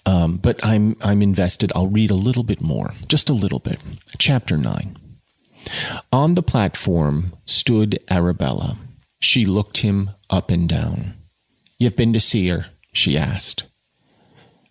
Um, 0.07 0.39
but 0.39 0.59
I'm 0.65 0.97
I'm 1.03 1.23
invested. 1.23 1.71
I'll 1.77 1.87
read 1.87 2.11
a 2.11 2.17
little 2.17 2.43
bit 2.43 2.61
more, 2.61 2.95
just 3.07 3.31
a 3.31 3.33
little 3.33 3.61
bit. 3.61 3.79
Chapter 4.19 4.57
nine. 4.59 4.99
On 6.13 6.35
the 6.35 6.43
platform 6.43 7.35
stood 7.47 7.99
Arabella. 8.11 8.79
She 9.21 9.47
looked 9.47 9.79
him 9.79 10.11
up 10.31 10.51
and 10.51 10.69
down. 10.69 11.15
You've 11.79 11.97
been 11.97 12.13
to 12.13 12.21
see 12.21 12.49
her? 12.49 12.67
she 12.93 13.19
asked. 13.19 13.67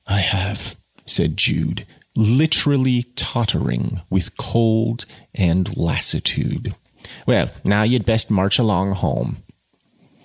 I 0.07 0.19
have, 0.19 0.75
said 1.05 1.37
Jude, 1.37 1.85
literally 2.15 3.03
tottering 3.15 4.01
with 4.09 4.37
cold 4.37 5.05
and 5.33 5.75
lassitude. 5.75 6.75
Well, 7.25 7.51
now 7.63 7.83
you'd 7.83 8.05
best 8.05 8.29
march 8.31 8.59
along 8.59 8.93
home. 8.93 9.43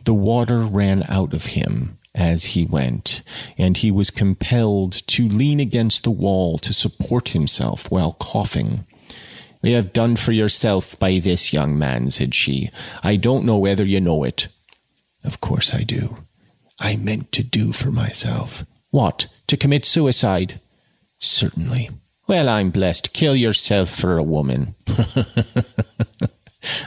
The 0.04 0.14
water 0.14 0.60
ran 0.60 1.04
out 1.08 1.34
of 1.34 1.46
him 1.46 1.98
as 2.14 2.44
he 2.44 2.64
went, 2.64 3.22
and 3.56 3.76
he 3.76 3.90
was 3.90 4.10
compelled 4.10 4.92
to 5.06 5.28
lean 5.28 5.60
against 5.60 6.04
the 6.04 6.10
wall 6.10 6.58
to 6.58 6.72
support 6.72 7.30
himself 7.30 7.90
while 7.90 8.14
coughing. 8.14 8.84
We 9.62 9.72
have 9.72 9.92
done 9.92 10.16
for 10.16 10.32
yourself 10.32 10.98
by 10.98 11.18
this 11.18 11.52
young 11.52 11.78
man, 11.78 12.10
said 12.10 12.34
she. 12.34 12.70
I 13.02 13.16
don't 13.16 13.44
know 13.44 13.58
whether 13.58 13.84
you 13.84 14.00
know 14.00 14.24
it. 14.24 14.48
Of 15.24 15.40
course 15.40 15.74
I 15.74 15.82
do. 15.82 16.18
I 16.78 16.96
meant 16.96 17.32
to 17.32 17.42
do 17.42 17.72
for 17.72 17.90
myself. 17.90 18.64
What? 18.90 19.26
To 19.48 19.56
commit 19.56 19.84
suicide? 19.84 20.60
Certainly. 21.18 21.90
Well, 22.28 22.48
I'm 22.48 22.70
blessed. 22.70 23.12
Kill 23.12 23.34
yourself 23.34 23.90
for 23.90 24.16
a 24.16 24.22
woman. 24.22 24.76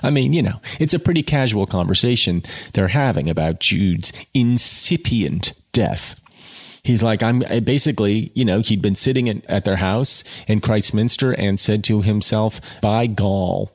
I 0.04 0.10
mean, 0.12 0.34
you 0.34 0.42
know, 0.42 0.62
it's 0.80 0.94
a 0.94 1.00
pretty 1.00 1.24
casual 1.24 1.66
conversation 1.66 2.44
they're 2.74 2.90
having 2.90 3.30
about 3.30 3.60
Jude's 3.60 4.14
incipient 4.34 5.54
death 5.74 6.21
he's 6.84 7.04
like, 7.04 7.24
I'm 7.24 7.44
eh, 7.44 7.60
basically, 7.60 8.32
you 8.36 8.46
know, 8.46 8.60
he'd 8.60 8.82
been 8.82 8.96
sitting 8.96 9.30
at, 9.30 9.46
at 9.46 9.66
their 9.66 9.78
house 9.78 10.24
in 10.48 10.62
Christminster 10.62 11.32
and 11.34 11.60
said 11.60 11.84
to 11.86 12.02
himself, 12.02 12.60
by 12.82 13.08
gall, 13.08 13.72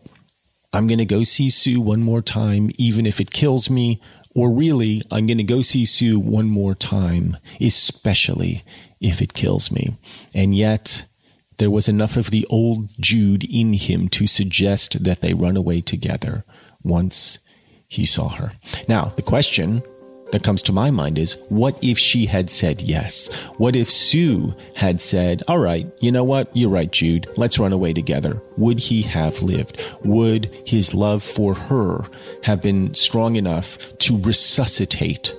I'm 0.72 0.86
going 0.86 0.98
to 0.98 1.04
go 1.04 1.24
see 1.24 1.50
Sue 1.50 1.80
one 1.80 2.02
more 2.02 2.22
time, 2.22 2.70
even 2.76 3.06
if 3.06 3.20
it 3.20 3.30
kills 3.30 3.70
me. 3.70 4.00
Or 4.34 4.50
really, 4.50 5.00
I'm 5.10 5.26
going 5.26 5.38
to 5.38 5.44
go 5.44 5.62
see 5.62 5.86
Sue 5.86 6.20
one 6.20 6.50
more 6.50 6.74
time, 6.74 7.38
especially 7.60 8.64
if 9.00 9.22
it 9.22 9.32
kills 9.32 9.72
me. 9.72 9.96
And 10.34 10.54
yet, 10.54 11.06
there 11.56 11.70
was 11.70 11.88
enough 11.88 12.18
of 12.18 12.30
the 12.30 12.46
old 12.50 12.90
Jude 13.00 13.44
in 13.44 13.72
him 13.72 14.08
to 14.10 14.26
suggest 14.26 15.02
that 15.04 15.22
they 15.22 15.32
run 15.32 15.56
away 15.56 15.80
together 15.80 16.44
once 16.82 17.38
he 17.88 18.04
saw 18.04 18.28
her. 18.28 18.52
Now, 18.88 19.14
the 19.16 19.22
question 19.22 19.82
that 20.32 20.42
comes 20.42 20.62
to 20.62 20.72
my 20.72 20.90
mind 20.90 21.18
is 21.18 21.34
what 21.48 21.78
if 21.82 21.98
she 21.98 22.26
had 22.26 22.50
said 22.50 22.82
yes? 22.82 23.32
What 23.58 23.76
if 23.76 23.90
Sue 23.90 24.54
had 24.74 25.00
said, 25.00 25.42
All 25.48 25.58
right, 25.58 25.86
you 26.00 26.10
know 26.10 26.24
what? 26.24 26.54
You're 26.54 26.70
right, 26.70 26.90
Jude. 26.90 27.28
Let's 27.36 27.58
run 27.58 27.72
away 27.72 27.92
together. 27.92 28.42
Would 28.56 28.78
he 28.78 29.02
have 29.02 29.42
lived? 29.42 29.80
Would 30.04 30.50
his 30.64 30.94
love 30.94 31.22
for 31.22 31.54
her 31.54 32.04
have 32.42 32.62
been 32.62 32.94
strong 32.94 33.36
enough 33.36 33.78
to 33.98 34.18
resuscitate 34.18 35.34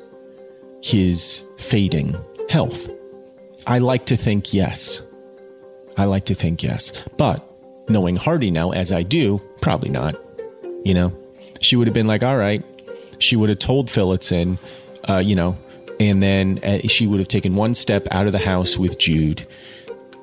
his 0.81 1.43
fading 1.57 2.15
health? 2.49 2.89
I 3.65 3.79
like 3.79 4.05
to 4.07 4.15
think 4.15 4.53
yes. 4.53 5.01
I 5.97 6.05
like 6.05 6.25
to 6.25 6.35
think 6.35 6.63
yes. 6.63 6.93
But 7.17 7.43
knowing 7.89 8.15
Hardy 8.15 8.51
now, 8.51 8.71
as 8.71 8.91
I 8.91 9.03
do, 9.03 9.41
probably 9.61 9.89
not. 9.89 10.15
You 10.85 10.93
know, 10.93 11.13
she 11.59 11.75
would 11.75 11.87
have 11.87 11.93
been 11.93 12.07
like, 12.07 12.23
all 12.23 12.37
right. 12.37 12.63
She 13.19 13.35
would 13.35 13.49
have 13.49 13.59
told 13.59 13.89
Phillotson, 13.89 14.59
uh, 15.09 15.17
you 15.17 15.35
know, 15.35 15.57
and 15.99 16.21
then 16.21 16.59
uh, 16.63 16.79
she 16.87 17.07
would 17.07 17.19
have 17.19 17.27
taken 17.27 17.55
one 17.55 17.73
step 17.73 18.07
out 18.11 18.27
of 18.27 18.31
the 18.31 18.37
house 18.39 18.77
with 18.77 18.97
Jude, 18.97 19.45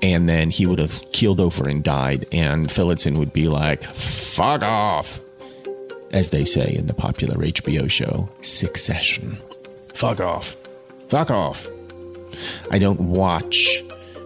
and 0.03 0.29
then 0.29 0.51
he 0.51 0.67
would 0.67 0.79
have 0.79 1.05
keeled 1.13 1.41
over 1.41 1.69
and 1.69 1.83
died, 1.83 2.27
and 2.33 2.71
Phillotson 2.71 3.19
would 3.19 3.33
be 3.33 3.49
like, 3.49 3.83
fuck 3.85 4.63
off, 4.63 5.21
as 6.13 6.31
they 6.31 6.45
say 6.45 6.75
in 6.75 6.87
the 6.87 6.95
popular 6.95 7.35
HBO 7.37 7.91
show, 7.91 8.29
Succession. 8.41 9.39
Fuck 9.95 10.21
off. 10.21 10.57
Fuck 11.09 11.31
off. 11.31 11.67
I 12.71 12.79
don't 12.79 13.01
watch 13.01 13.83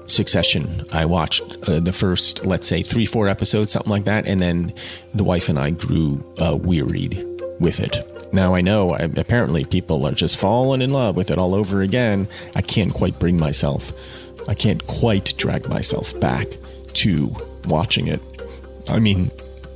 Succession. 0.07 0.85
I 0.93 1.05
watched 1.05 1.43
uh, 1.69 1.81
the 1.81 1.93
first, 1.93 2.45
let's 2.47 2.67
say, 2.67 2.83
three, 2.83 3.05
four 3.05 3.29
episodes, 3.29 3.73
something 3.73 3.91
like 3.91 4.05
that, 4.05 4.27
and 4.27 4.41
then 4.41 4.73
the 5.15 5.25
wife 5.25 5.49
and 5.49 5.59
I 5.59 5.71
grew 5.71 6.25
uh, 6.43 6.57
wearied 6.57 7.25
with 7.61 7.79
it. 7.81 7.95
Now 8.33 8.55
I 8.55 8.61
know 8.61 8.95
I, 8.95 9.09
apparently 9.17 9.65
people 9.65 10.07
are 10.07 10.13
just 10.13 10.37
falling 10.37 10.83
in 10.83 10.91
love 10.91 11.17
with 11.17 11.31
it 11.31 11.39
all 11.39 11.55
over 11.55 11.81
again. 11.81 12.29
I 12.55 12.63
can't 12.63 12.93
quite 12.93 13.19
bring 13.19 13.39
myself, 13.39 13.93
I 14.49 14.55
can't 14.55 14.87
quite 14.87 15.35
drag 15.37 15.69
myself 15.69 16.19
back 16.21 16.47
to 16.95 17.35
watching 17.67 18.09
it. 18.09 18.21
I 18.89 18.99
mean, 18.99 19.31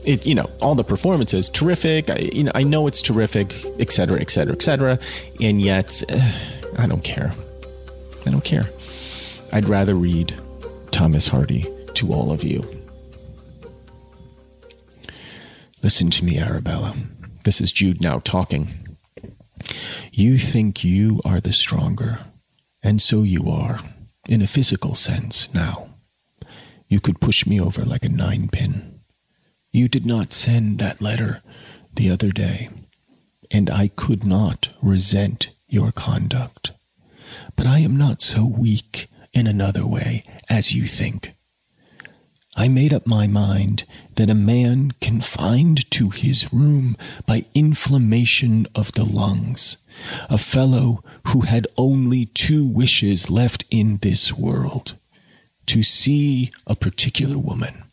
it 0.05 0.27
you 0.27 0.35
know 0.35 0.51
all 0.61 0.75
the 0.75 0.85
performances 0.85 1.49
terrific. 1.49 2.11
I, 2.11 2.17
you 2.33 2.45
know 2.45 2.53
I 2.55 2.63
know 2.63 2.87
it's 2.87 3.03
terrific, 3.03 3.65
etc., 3.79 4.21
etc., 4.21 4.55
etc., 4.55 4.99
and 5.41 5.61
yet 5.61 6.03
uh, 6.11 6.33
I 6.77 6.87
don't 6.87 7.05
care. 7.05 7.35
I 8.27 8.31
don't 8.31 8.45
care. 8.45 8.69
I'd 9.53 9.69
rather 9.69 9.95
read 9.95 10.35
Thomas 10.91 11.29
Hardy 11.29 11.67
to 11.95 12.13
all 12.13 12.33
of 12.33 12.43
you. 12.43 12.67
Listen 15.83 16.11
to 16.11 16.25
me, 16.25 16.39
Arabella. 16.39 16.95
This 17.45 17.61
is 17.61 17.73
Jude 17.73 18.01
now 18.01 18.21
talking. 18.21 18.97
You 20.13 20.39
think 20.39 20.85
you 20.85 21.21
are 21.25 21.41
the 21.41 21.53
stronger, 21.53 22.21
and 22.83 23.03
so 23.03 23.23
you 23.23 23.51
are, 23.51 23.81
in 24.29 24.43
a 24.43 24.47
physical 24.47 24.95
sense 24.95 25.53
now. 25.53 25.89
You 26.89 27.01
could 27.01 27.21
push 27.21 27.45
me 27.45 27.61
over 27.61 27.83
like 27.83 28.05
a 28.05 28.09
nine 28.09 28.49
pin. 28.49 29.01
You 29.73 29.89
did 29.89 30.07
not 30.07 30.33
send 30.33 30.79
that 30.79 31.03
letter 31.03 31.43
the 31.93 32.11
other 32.11 32.31
day, 32.31 32.69
and 33.51 33.69
I 33.69 33.89
could 33.89 34.25
not 34.25 34.71
resent 34.81 35.51
your 35.67 35.91
conduct. 35.91 36.73
But 37.57 37.67
I 37.67 37.79
am 37.79 37.97
not 37.97 38.23
so 38.23 38.47
weak 38.47 39.09
in 39.33 39.49
another 39.49 39.87
way 39.87 40.25
as 40.49 40.73
you 40.73 40.87
think. 40.87 41.35
I 42.55 42.69
made 42.69 42.93
up 42.93 43.07
my 43.07 43.27
mind 43.27 43.85
that 44.17 44.31
a 44.31 44.35
man 44.35 44.93
confined 45.01 45.91
to 45.91 46.11
his 46.11 46.53
room 46.53 46.97
by 47.27 47.45
inflammation 47.55 48.67
of 48.75 48.93
the 48.93 49.05
lungs, 49.05 49.79
a 50.29 50.39
fellow 50.39 51.03
who 51.29 51.43
had 51.43 51.67
only 51.77 52.27
two 52.27 52.67
wishes 52.67 53.31
left 53.31 53.65
in 53.71 53.99
this 53.99 54.33
world 54.33 54.95
to 55.67 55.83
see 55.83 56.51
a 56.67 56.75
particular 56.75 57.39
woman 57.39 57.85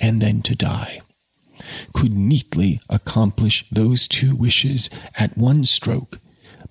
and 0.00 0.20
then 0.20 0.42
to 0.42 0.54
die, 0.54 1.00
could 1.92 2.16
neatly 2.16 2.80
accomplish 2.88 3.64
those 3.70 4.08
two 4.08 4.34
wishes 4.34 4.90
at 5.18 5.36
one 5.36 5.64
stroke 5.64 6.18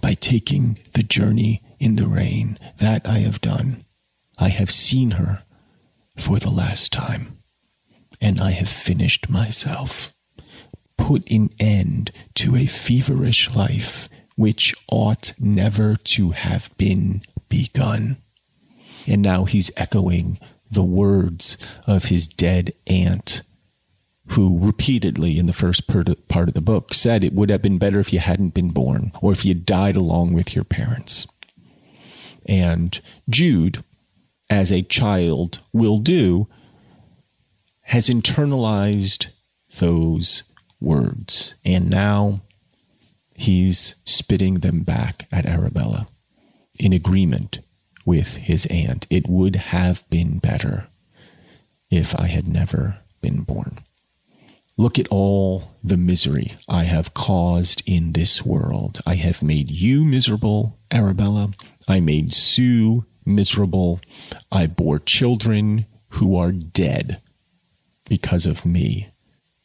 by 0.01 0.13
taking 0.13 0.79
the 0.93 1.03
journey 1.03 1.61
in 1.79 1.95
the 1.95 2.07
rain 2.07 2.57
that 2.77 3.07
I 3.07 3.19
have 3.19 3.41
done. 3.41 3.85
I 4.37 4.49
have 4.49 4.71
seen 4.71 5.11
her 5.11 5.43
for 6.17 6.39
the 6.39 6.49
last 6.49 6.91
time, 6.91 7.38
and 8.21 8.39
I 8.39 8.51
have 8.51 8.69
finished 8.69 9.29
myself, 9.29 10.13
put 10.97 11.29
an 11.31 11.49
end 11.59 12.11
to 12.35 12.55
a 12.55 12.65
feverish 12.65 13.53
life 13.55 14.09
which 14.35 14.73
ought 14.89 15.33
never 15.37 15.97
to 15.97 16.31
have 16.31 16.69
been 16.77 17.21
begun. 17.49 18.17
And 19.05 19.21
now 19.21 19.43
he's 19.43 19.71
echoing 19.75 20.39
the 20.71 20.83
words 20.83 21.57
of 21.85 22.05
his 22.05 22.27
dead 22.27 22.73
aunt, 22.87 23.41
who 24.27 24.59
repeatedly 24.59 25.37
in 25.39 25.47
the 25.47 25.53
first 25.53 25.87
part 25.87 26.07
of 26.47 26.53
the 26.53 26.61
book 26.61 26.93
said 26.93 27.23
it 27.23 27.33
would 27.33 27.49
have 27.49 27.61
been 27.61 27.79
better 27.79 27.99
if 27.99 28.13
you 28.13 28.19
hadn't 28.19 28.53
been 28.53 28.69
born 28.69 29.11
or 29.21 29.31
if 29.31 29.43
you 29.43 29.53
died 29.53 29.95
along 29.95 30.33
with 30.33 30.55
your 30.55 30.63
parents. 30.63 31.25
And 32.45 32.99
Jude, 33.27 33.83
as 34.49 34.71
a 34.71 34.83
child 34.83 35.59
will 35.73 35.97
do, 35.97 36.47
has 37.89 38.07
internalized 38.07 39.29
those 39.79 40.43
words. 40.79 41.55
And 41.65 41.89
now 41.89 42.41
he's 43.33 43.95
spitting 44.05 44.55
them 44.55 44.81
back 44.81 45.27
at 45.31 45.47
Arabella 45.47 46.07
in 46.79 46.93
agreement 46.93 47.59
with 48.05 48.35
his 48.35 48.67
aunt. 48.67 49.07
It 49.09 49.27
would 49.27 49.55
have 49.55 50.07
been 50.11 50.37
better 50.37 50.87
if 51.89 52.17
I 52.19 52.27
had 52.27 52.47
never 52.47 52.99
been 53.21 53.41
born. 53.41 53.79
Look 54.77 54.99
at 54.99 55.07
all 55.09 55.75
the 55.83 55.97
misery 55.97 56.53
I 56.67 56.83
have 56.83 57.15
caused 57.15 57.81
in 57.87 58.13
this 58.13 58.45
world. 58.45 58.99
I 59.07 59.15
have 59.15 59.41
made 59.41 59.71
you 59.71 60.05
miserable, 60.05 60.77
Arabella. 60.91 61.53
I 61.87 62.01
made 62.01 62.35
Sue 62.35 63.05
miserable. 63.25 63.99
I 64.51 64.67
bore 64.67 64.99
children 64.99 65.87
who 66.09 66.37
are 66.37 66.51
dead 66.51 67.19
because 68.09 68.45
of 68.45 68.65
me. 68.65 69.09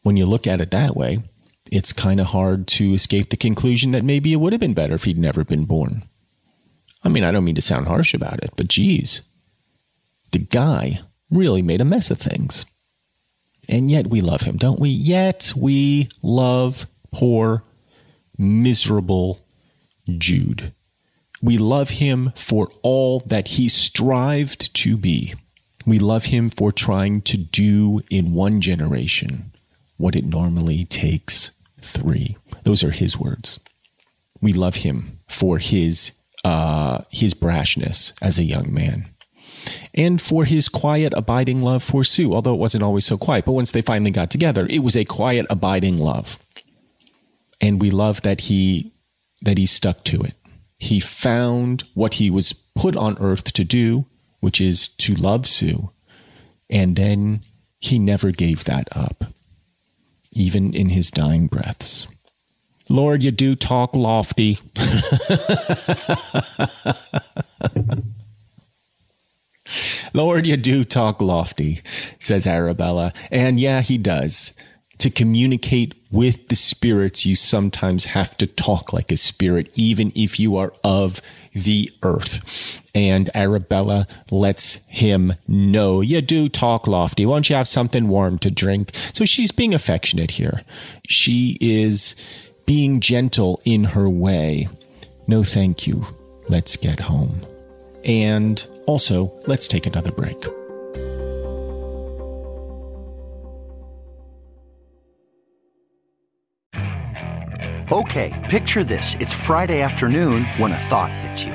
When 0.02 0.16
you 0.16 0.26
look 0.26 0.46
at 0.46 0.60
it 0.60 0.70
that 0.70 0.94
way, 0.96 1.22
it's 1.70 1.92
kind 1.92 2.20
of 2.20 2.26
hard 2.26 2.66
to 2.68 2.94
escape 2.94 3.30
the 3.30 3.36
conclusion 3.36 3.92
that 3.92 4.04
maybe 4.04 4.32
it 4.32 4.36
would 4.36 4.52
have 4.52 4.60
been 4.60 4.74
better 4.74 4.94
if 4.94 5.04
he'd 5.04 5.18
never 5.18 5.44
been 5.44 5.64
born. 5.64 6.04
I 7.02 7.08
mean, 7.08 7.24
I 7.24 7.32
don't 7.32 7.44
mean 7.44 7.54
to 7.56 7.62
sound 7.62 7.86
harsh 7.86 8.14
about 8.14 8.42
it, 8.44 8.50
but 8.56 8.68
geez, 8.68 9.22
the 10.32 10.38
guy 10.38 11.00
really 11.30 11.62
made 11.62 11.80
a 11.80 11.84
mess 11.84 12.10
of 12.10 12.18
things. 12.18 12.66
And 13.68 13.90
yet 13.90 14.08
we 14.08 14.20
love 14.20 14.42
him, 14.42 14.56
don't 14.56 14.80
we? 14.80 14.90
Yet 14.90 15.52
we 15.56 16.10
love 16.22 16.86
poor, 17.12 17.64
miserable 18.36 19.40
Jude. 20.18 20.74
We 21.42 21.58
love 21.58 21.90
him 21.90 22.32
for 22.34 22.70
all 22.82 23.20
that 23.20 23.48
he 23.48 23.68
strived 23.68 24.74
to 24.74 24.96
be. 24.96 25.34
We 25.86 25.98
love 25.98 26.26
him 26.26 26.50
for 26.50 26.72
trying 26.72 27.22
to 27.22 27.36
do 27.36 28.00
in 28.10 28.32
one 28.32 28.60
generation 28.60 29.52
what 29.96 30.16
it 30.16 30.24
normally 30.24 30.84
takes 30.84 31.50
three. 31.80 32.36
Those 32.62 32.82
are 32.82 32.90
his 32.90 33.18
words. 33.18 33.60
We 34.40 34.52
love 34.52 34.76
him 34.76 35.20
for 35.28 35.58
his 35.58 36.12
uh, 36.44 37.02
his 37.10 37.32
brashness 37.32 38.12
as 38.20 38.38
a 38.38 38.44
young 38.44 38.72
man, 38.72 39.08
and 39.94 40.20
for 40.20 40.44
his 40.44 40.68
quiet, 40.68 41.14
abiding 41.16 41.62
love 41.62 41.82
for 41.82 42.04
Sue. 42.04 42.34
Although 42.34 42.54
it 42.54 42.58
wasn't 42.58 42.84
always 42.84 43.06
so 43.06 43.16
quiet, 43.16 43.46
but 43.46 43.52
once 43.52 43.70
they 43.70 43.80
finally 43.80 44.10
got 44.10 44.30
together, 44.30 44.66
it 44.68 44.80
was 44.80 44.96
a 44.96 45.06
quiet, 45.06 45.46
abiding 45.48 45.96
love, 45.96 46.38
and 47.60 47.80
we 47.80 47.90
love 47.90 48.20
that 48.22 48.42
he 48.42 48.92
that 49.42 49.56
he 49.56 49.66
stuck 49.66 50.04
to 50.04 50.20
it 50.22 50.34
he 50.84 51.00
found 51.00 51.84
what 51.94 52.14
he 52.14 52.30
was 52.30 52.52
put 52.52 52.96
on 52.96 53.16
earth 53.18 53.44
to 53.54 53.64
do, 53.64 54.04
which 54.44 54.60
is 54.60 54.88
to 54.88 55.14
love 55.14 55.46
Sue. 55.46 55.90
And 56.68 56.96
then 56.96 57.40
he 57.80 57.98
never 57.98 58.30
gave 58.30 58.64
that 58.64 58.86
up, 58.94 59.24
even 60.32 60.74
in 60.74 60.90
his 60.90 61.10
dying 61.10 61.46
breaths. 61.46 62.06
Lord, 62.90 63.22
you 63.22 63.30
do 63.30 63.56
talk 63.56 63.96
lofty. 63.96 64.58
Lord, 70.12 70.46
you 70.46 70.58
do 70.58 70.84
talk 70.84 71.22
lofty, 71.22 71.80
says 72.18 72.46
Arabella. 72.46 73.14
And 73.30 73.58
yeah, 73.58 73.80
he 73.80 73.96
does 73.96 74.52
to 74.98 75.08
communicate 75.08 75.94
with 76.10 76.48
the 76.48 76.56
spirits, 76.56 77.26
you 77.26 77.34
sometimes 77.34 78.04
have 78.04 78.36
to 78.36 78.46
talk 78.46 78.92
like 78.92 79.10
a 79.10 79.16
spirit, 79.16 79.68
even 79.74 80.12
if 80.14 80.38
you 80.38 80.56
are 80.56 80.72
of 80.84 81.20
the 81.52 81.90
earth. 82.02 82.82
And 82.94 83.28
Arabella 83.34 84.06
lets 84.30 84.76
him 84.86 85.34
know, 85.48 86.00
you 86.00 86.20
do 86.20 86.48
talk 86.48 86.86
lofty. 86.86 87.26
Won't 87.26 87.50
you 87.50 87.56
have 87.56 87.66
something 87.66 88.08
warm 88.08 88.38
to 88.38 88.50
drink? 88.50 88.92
So 89.12 89.24
she's 89.24 89.50
being 89.50 89.74
affectionate 89.74 90.30
here. 90.30 90.62
She 91.06 91.58
is 91.60 92.14
being 92.66 93.00
gentle 93.00 93.60
in 93.64 93.84
her 93.84 94.08
way. 94.08 94.68
No, 95.26 95.42
thank 95.42 95.86
you. 95.86 96.06
Let's 96.48 96.76
get 96.76 97.00
home. 97.00 97.44
And 98.04 98.64
also, 98.86 99.32
let's 99.46 99.66
take 99.66 99.86
another 99.86 100.12
break. 100.12 100.36
Okay, 107.92 108.46
picture 108.48 108.82
this. 108.84 109.14
It's 109.20 109.32
Friday 109.32 109.80
afternoon 109.80 110.44
when 110.58 110.72
a 110.72 110.78
thought 110.78 111.12
hits 111.12 111.44
you. 111.44 111.54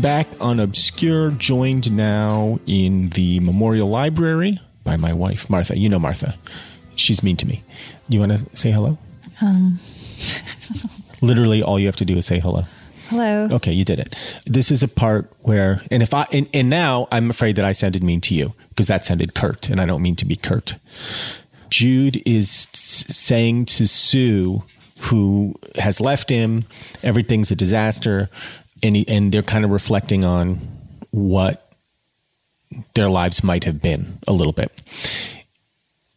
Back 0.00 0.26
on 0.40 0.60
Obscure, 0.60 1.30
joined 1.30 1.90
now 1.90 2.60
in 2.66 3.08
the 3.10 3.40
Memorial 3.40 3.88
Library 3.88 4.60
by 4.84 4.96
my 4.96 5.12
wife, 5.12 5.48
Martha. 5.48 5.76
You 5.76 5.88
know 5.88 5.98
Martha. 5.98 6.34
She's 6.96 7.22
mean 7.22 7.36
to 7.38 7.46
me. 7.46 7.64
You 8.08 8.20
want 8.20 8.32
to 8.32 8.56
say 8.56 8.70
hello? 8.70 8.98
Um. 9.40 9.80
Literally, 11.22 11.62
all 11.62 11.78
you 11.78 11.86
have 11.86 11.96
to 11.96 12.04
do 12.04 12.16
is 12.16 12.26
say 12.26 12.38
hello. 12.38 12.66
Hello. 13.08 13.48
Okay, 13.50 13.72
you 13.72 13.84
did 13.84 13.98
it. 13.98 14.16
This 14.44 14.70
is 14.70 14.82
a 14.82 14.88
part 14.88 15.32
where, 15.40 15.82
and 15.90 16.02
if 16.02 16.12
I, 16.12 16.26
and, 16.30 16.48
and 16.52 16.68
now 16.68 17.08
I'm 17.10 17.30
afraid 17.30 17.56
that 17.56 17.64
I 17.64 17.72
sounded 17.72 18.04
mean 18.04 18.20
to 18.22 18.34
you 18.34 18.54
because 18.68 18.86
that 18.88 19.06
sounded 19.06 19.34
curt, 19.34 19.68
and 19.70 19.80
I 19.80 19.86
don't 19.86 20.02
mean 20.02 20.16
to 20.16 20.26
be 20.26 20.36
curt. 20.36 20.76
Jude 21.70 22.22
is 22.26 22.68
saying 22.72 23.64
to 23.66 23.88
Sue, 23.88 24.62
who 24.98 25.54
has 25.76 26.00
left 26.00 26.28
him, 26.28 26.64
everything's 27.02 27.50
a 27.50 27.56
disaster, 27.56 28.28
and 28.82 29.04
and 29.08 29.32
they're 29.32 29.42
kind 29.42 29.64
of 29.64 29.70
reflecting 29.70 30.24
on 30.24 30.60
what 31.10 31.72
their 32.94 33.08
lives 33.08 33.42
might 33.44 33.64
have 33.64 33.80
been 33.80 34.18
a 34.26 34.32
little 34.32 34.52
bit 34.52 34.72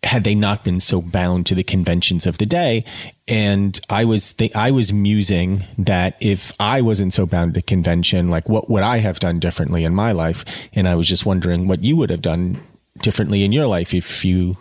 had 0.04 0.24
they 0.24 0.34
not 0.34 0.64
been 0.64 0.80
so 0.80 1.02
bound 1.02 1.46
to 1.46 1.54
the 1.54 1.64
conventions 1.64 2.26
of 2.26 2.38
the 2.38 2.46
day. 2.46 2.86
And 3.28 3.80
I 3.90 4.06
was 4.06 4.34
th- 4.34 4.56
I 4.56 4.72
was 4.72 4.94
musing 4.94 5.66
that 5.78 6.16
if 6.20 6.54
I 6.60 6.82
wasn't 6.82 7.14
so 7.14 7.26
bound 7.26 7.54
to 7.56 7.62
convention, 7.62 8.30
like 8.30 8.48
what 8.48 8.70
would 8.70 8.84
I 8.84 8.98
have 8.98 9.20
done 9.20 9.40
differently 9.40 9.84
in 9.84 9.94
my 9.94 10.12
life? 10.12 10.46
And 10.74 10.88
I 10.88 10.96
was 10.96 11.08
just 11.08 11.26
wondering 11.26 11.68
what 11.68 11.84
you 11.84 11.96
would 11.98 12.10
have 12.10 12.22
done 12.22 12.62
differently 13.02 13.44
in 13.44 13.52
your 13.52 13.68
life 13.68 13.94
if 13.94 14.24
you 14.26 14.58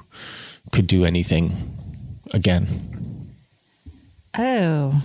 could 0.72 0.86
do 0.86 1.04
anything 1.04 1.76
again. 2.32 3.34
Oh, 4.36 5.02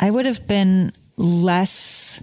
I 0.00 0.10
would 0.10 0.26
have 0.26 0.46
been 0.46 0.92
less 1.20 2.20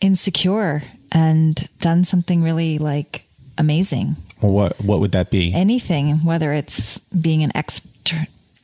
insecure 0.00 0.82
and 1.12 1.68
done 1.80 2.04
something 2.04 2.42
really 2.42 2.78
like 2.78 3.24
amazing. 3.58 4.16
Well, 4.40 4.52
what 4.52 4.80
what 4.80 5.00
would 5.00 5.12
that 5.12 5.30
be? 5.30 5.52
Anything, 5.52 6.24
whether 6.24 6.52
it's 6.52 6.98
being 7.20 7.42
an 7.42 7.52
expert 7.54 8.14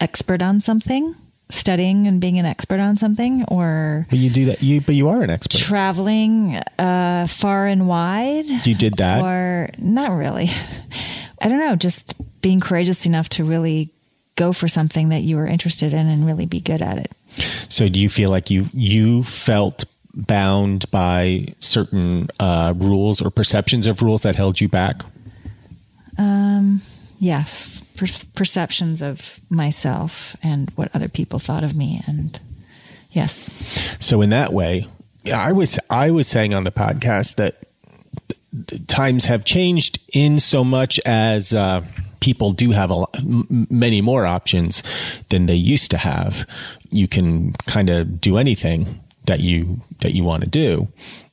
expert 0.01 0.43
on 0.43 0.61
something, 0.63 1.15
studying 1.51 2.07
and 2.07 2.21
being 2.21 2.39
an 2.39 2.47
expert 2.47 2.81
on 2.81 2.97
something, 2.97 3.45
or 3.49 4.07
but 4.09 4.19
you 4.19 4.31
do 4.31 4.47
that. 4.47 4.63
You 4.63 4.81
but 4.81 4.95
you 4.95 5.09
are 5.09 5.23
an 5.23 5.31
expert. 5.31 5.59
Traveling 5.59 6.57
uh, 6.79 7.27
far 7.27 7.67
and 7.67 7.87
wide. 7.87 8.47
You 8.67 8.75
did 8.75 8.97
that, 8.97 9.23
or 9.23 9.71
not 9.79 10.13
really. 10.13 10.49
I 11.43 11.49
don't 11.49 11.61
know. 11.61 11.77
Just 11.77 12.15
being 12.41 12.61
courageous 12.61 13.05
enough 13.05 13.29
to 13.31 13.45
really 13.45 13.93
go 14.37 14.53
for 14.53 14.69
something 14.69 15.11
that 15.11 15.23
you 15.23 15.37
were 15.37 15.47
interested 15.47 15.93
in 15.93 16.09
and 16.09 16.27
really 16.27 16.47
be 16.47 16.61
good 16.61 16.81
at 16.81 16.99
it. 16.99 17.13
So, 17.69 17.89
do 17.89 18.01
you 18.01 18.09
feel 18.09 18.31
like 18.31 18.51
you 18.51 18.67
you 18.73 19.23
felt 19.23 19.85
bound 20.15 20.91
by 20.91 21.47
certain 21.61 22.29
uh, 22.41 22.73
rules 22.77 23.21
or 23.21 23.31
perceptions 23.31 23.87
of 23.87 24.03
rules 24.03 24.23
that 24.23 24.37
held 24.37 24.61
you 24.61 24.69
back? 24.69 25.03
Um, 26.19 26.81
yes, 27.19 27.83
per- 27.97 28.07
perceptions 28.35 29.03
of 29.03 29.41
myself 29.51 30.35
and 30.43 30.71
what 30.77 30.91
other 30.95 31.09
people 31.09 31.39
thought 31.39 31.65
of 31.65 31.77
me, 31.77 32.03
and 32.07 32.39
yes. 33.13 33.51
So 34.01 34.23
in 34.23 34.31
that 34.31 34.53
way, 34.53 34.87
I 35.33 35.53
was 35.53 35.79
I 35.91 36.11
was 36.11 36.27
saying 36.27 36.55
on 36.55 36.65
the 36.65 36.73
podcast 36.73 37.37
that 37.37 37.67
times 38.87 39.27
have 39.27 39.45
changed 39.45 39.99
in 40.13 40.39
so 40.41 40.65
much 40.65 40.99
as 41.05 41.53
uh, 41.53 41.83
people 42.21 42.53
do 42.53 42.71
have 42.71 42.91
a 42.91 43.05
many 43.71 44.01
more 44.01 44.27
options 44.27 44.83
than 45.29 45.47
they 45.47 45.55
used 45.55 45.91
to 45.91 45.99
have. 45.99 46.47
You 46.91 47.09
can 47.09 47.53
kind 47.67 47.91
of 47.91 48.21
do 48.21 48.37
anything 48.37 49.01
that 49.25 49.41
you 49.41 49.81
that 50.01 50.15
you 50.15 50.25
want 50.25 50.45
to 50.45 50.49
do 50.49 50.89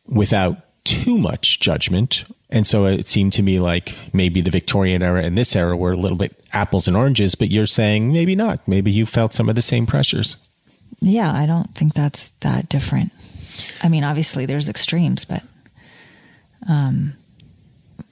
without 0.07 0.57
too 0.83 1.17
much 1.17 1.59
judgment 1.59 2.25
and 2.53 2.67
so 2.67 2.85
it 2.85 3.07
seemed 3.07 3.33
to 3.33 3.41
me 3.41 3.59
like 3.59 3.97
maybe 4.13 4.39
the 4.39 4.51
Victorian 4.51 5.01
era 5.01 5.23
and 5.23 5.35
this 5.35 5.55
era 5.55 5.75
were 5.75 5.93
a 5.93 5.97
little 5.97 6.17
bit 6.19 6.39
apples 6.53 6.87
and 6.87 6.95
oranges, 6.95 7.33
but 7.33 7.49
you're 7.49 7.65
saying 7.65 8.13
maybe 8.13 8.35
not. 8.35 8.67
Maybe 8.67 8.91
you 8.91 9.07
felt 9.07 9.33
some 9.33 9.49
of 9.49 9.55
the 9.55 9.61
same 9.61 9.87
pressures. 9.87 10.37
Yeah, 10.99 11.33
I 11.33 11.47
don't 11.47 11.73
think 11.73 11.95
that's 11.95 12.29
that 12.41 12.69
different. 12.69 13.11
I 13.81 13.89
mean, 13.89 14.03
obviously 14.03 14.45
there's 14.45 14.69
extremes, 14.69 15.25
but 15.25 15.41
um 16.69 17.13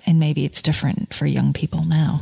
and 0.07 0.19
maybe 0.19 0.43
it's 0.43 0.63
different 0.63 1.13
for 1.13 1.27
young 1.27 1.53
people 1.53 1.85
now. 1.85 2.21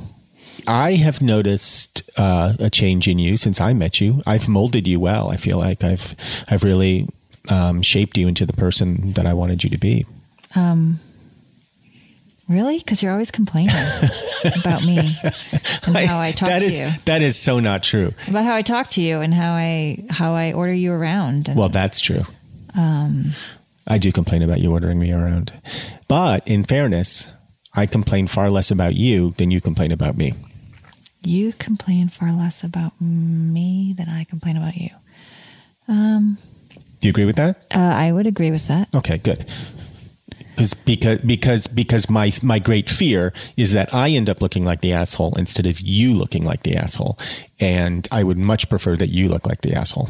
I 0.68 0.94
have 0.94 1.22
noticed 1.22 2.04
uh, 2.18 2.54
a 2.60 2.70
change 2.70 3.08
in 3.08 3.20
you 3.20 3.38
since 3.38 3.62
I 3.62 3.74
met 3.74 4.00
you. 4.02 4.22
I've 4.26 4.48
molded 4.48 4.88
you 4.88 5.00
well. 5.00 5.30
I 5.30 5.38
feel 5.38 5.58
like 5.58 5.84
I've 5.84 6.16
I've 6.50 6.64
really 6.64 7.08
um, 7.50 7.82
shaped 7.82 8.18
you 8.18 8.28
into 8.28 8.46
the 8.46 8.54
person 8.54 9.14
that 9.14 9.26
I 9.26 9.34
wanted 9.34 9.64
you 9.64 9.70
to 9.70 9.78
be. 9.78 10.06
Um, 10.56 11.00
Really? 12.50 12.80
Because 12.80 13.04
you're 13.04 13.12
always 13.12 13.30
complaining 13.30 13.76
about 14.60 14.84
me 14.84 14.98
and 14.98 15.96
how 15.96 16.20
I 16.20 16.32
talk 16.32 16.50
that 16.50 16.60
to 16.60 16.66
is, 16.66 16.80
you. 16.80 16.90
That 17.06 17.22
is 17.22 17.38
so 17.38 17.60
not 17.60 17.84
true. 17.84 18.12
About 18.28 18.44
how 18.44 18.56
I 18.56 18.64
talk 18.64 18.90
to 18.90 19.02
you 19.02 19.22
and 19.22 19.32
how 19.32 19.54
I 19.54 20.04
how 20.10 20.34
I 20.34 20.54
order 20.54 20.74
you 20.74 20.92
around. 20.92 21.48
And, 21.48 21.58
well, 21.58 21.70
that's 21.70 22.02
true. 22.02 22.24
Um, 22.76 23.34
I 23.86 24.00
do 24.00 24.12
complain 24.12 24.42
about 24.42 24.62
you 24.62 24.72
ordering 24.72 25.00
me 25.00 25.12
around, 25.12 25.54
but 26.08 26.48
in 26.48 26.64
fairness, 26.64 27.28
I 27.76 27.86
complain 27.86 28.26
far 28.26 28.50
less 28.50 28.72
about 28.72 28.96
you 28.96 29.36
than 29.38 29.52
you 29.52 29.62
complain 29.62 29.92
about 29.92 30.18
me. 30.18 30.34
You 31.22 31.54
complain 31.54 32.10
far 32.10 32.32
less 32.32 32.64
about 32.64 32.94
me 33.00 33.94
than 33.98 34.10
I 34.10 34.24
complain 34.24 34.58
about 34.58 34.78
you. 34.78 34.90
Um, 35.88 36.38
do 37.00 37.08
you 37.08 37.12
agree 37.12 37.26
with 37.26 37.36
that? 37.38 37.66
Uh, 37.74 37.80
I 37.80 38.12
would 38.12 38.28
agree 38.28 38.52
with 38.52 38.68
that. 38.68 38.90
Okay, 38.94 39.18
good 39.18 39.46
because 40.60 40.74
because 40.74 41.20
because 41.20 41.68
because 41.68 42.10
my 42.10 42.34
my 42.42 42.60
great 42.60 42.90
fear 42.90 43.32
is 43.56 43.72
that 43.72 43.94
I 43.94 44.10
end 44.10 44.30
up 44.30 44.42
looking 44.42 44.66
like 44.66 44.82
the 44.82 44.92
asshole 44.92 45.34
instead 45.38 45.66
of 45.66 45.80
you 45.80 46.14
looking 46.14 46.44
like 46.44 46.64
the 46.64 46.76
asshole, 46.76 47.18
and 47.60 48.08
I 48.12 48.24
would 48.24 48.38
much 48.38 48.70
prefer 48.70 48.98
that 48.98 49.10
you 49.10 49.30
look 49.30 49.48
like 49.48 49.62
the 49.62 49.74
asshole. 49.74 50.10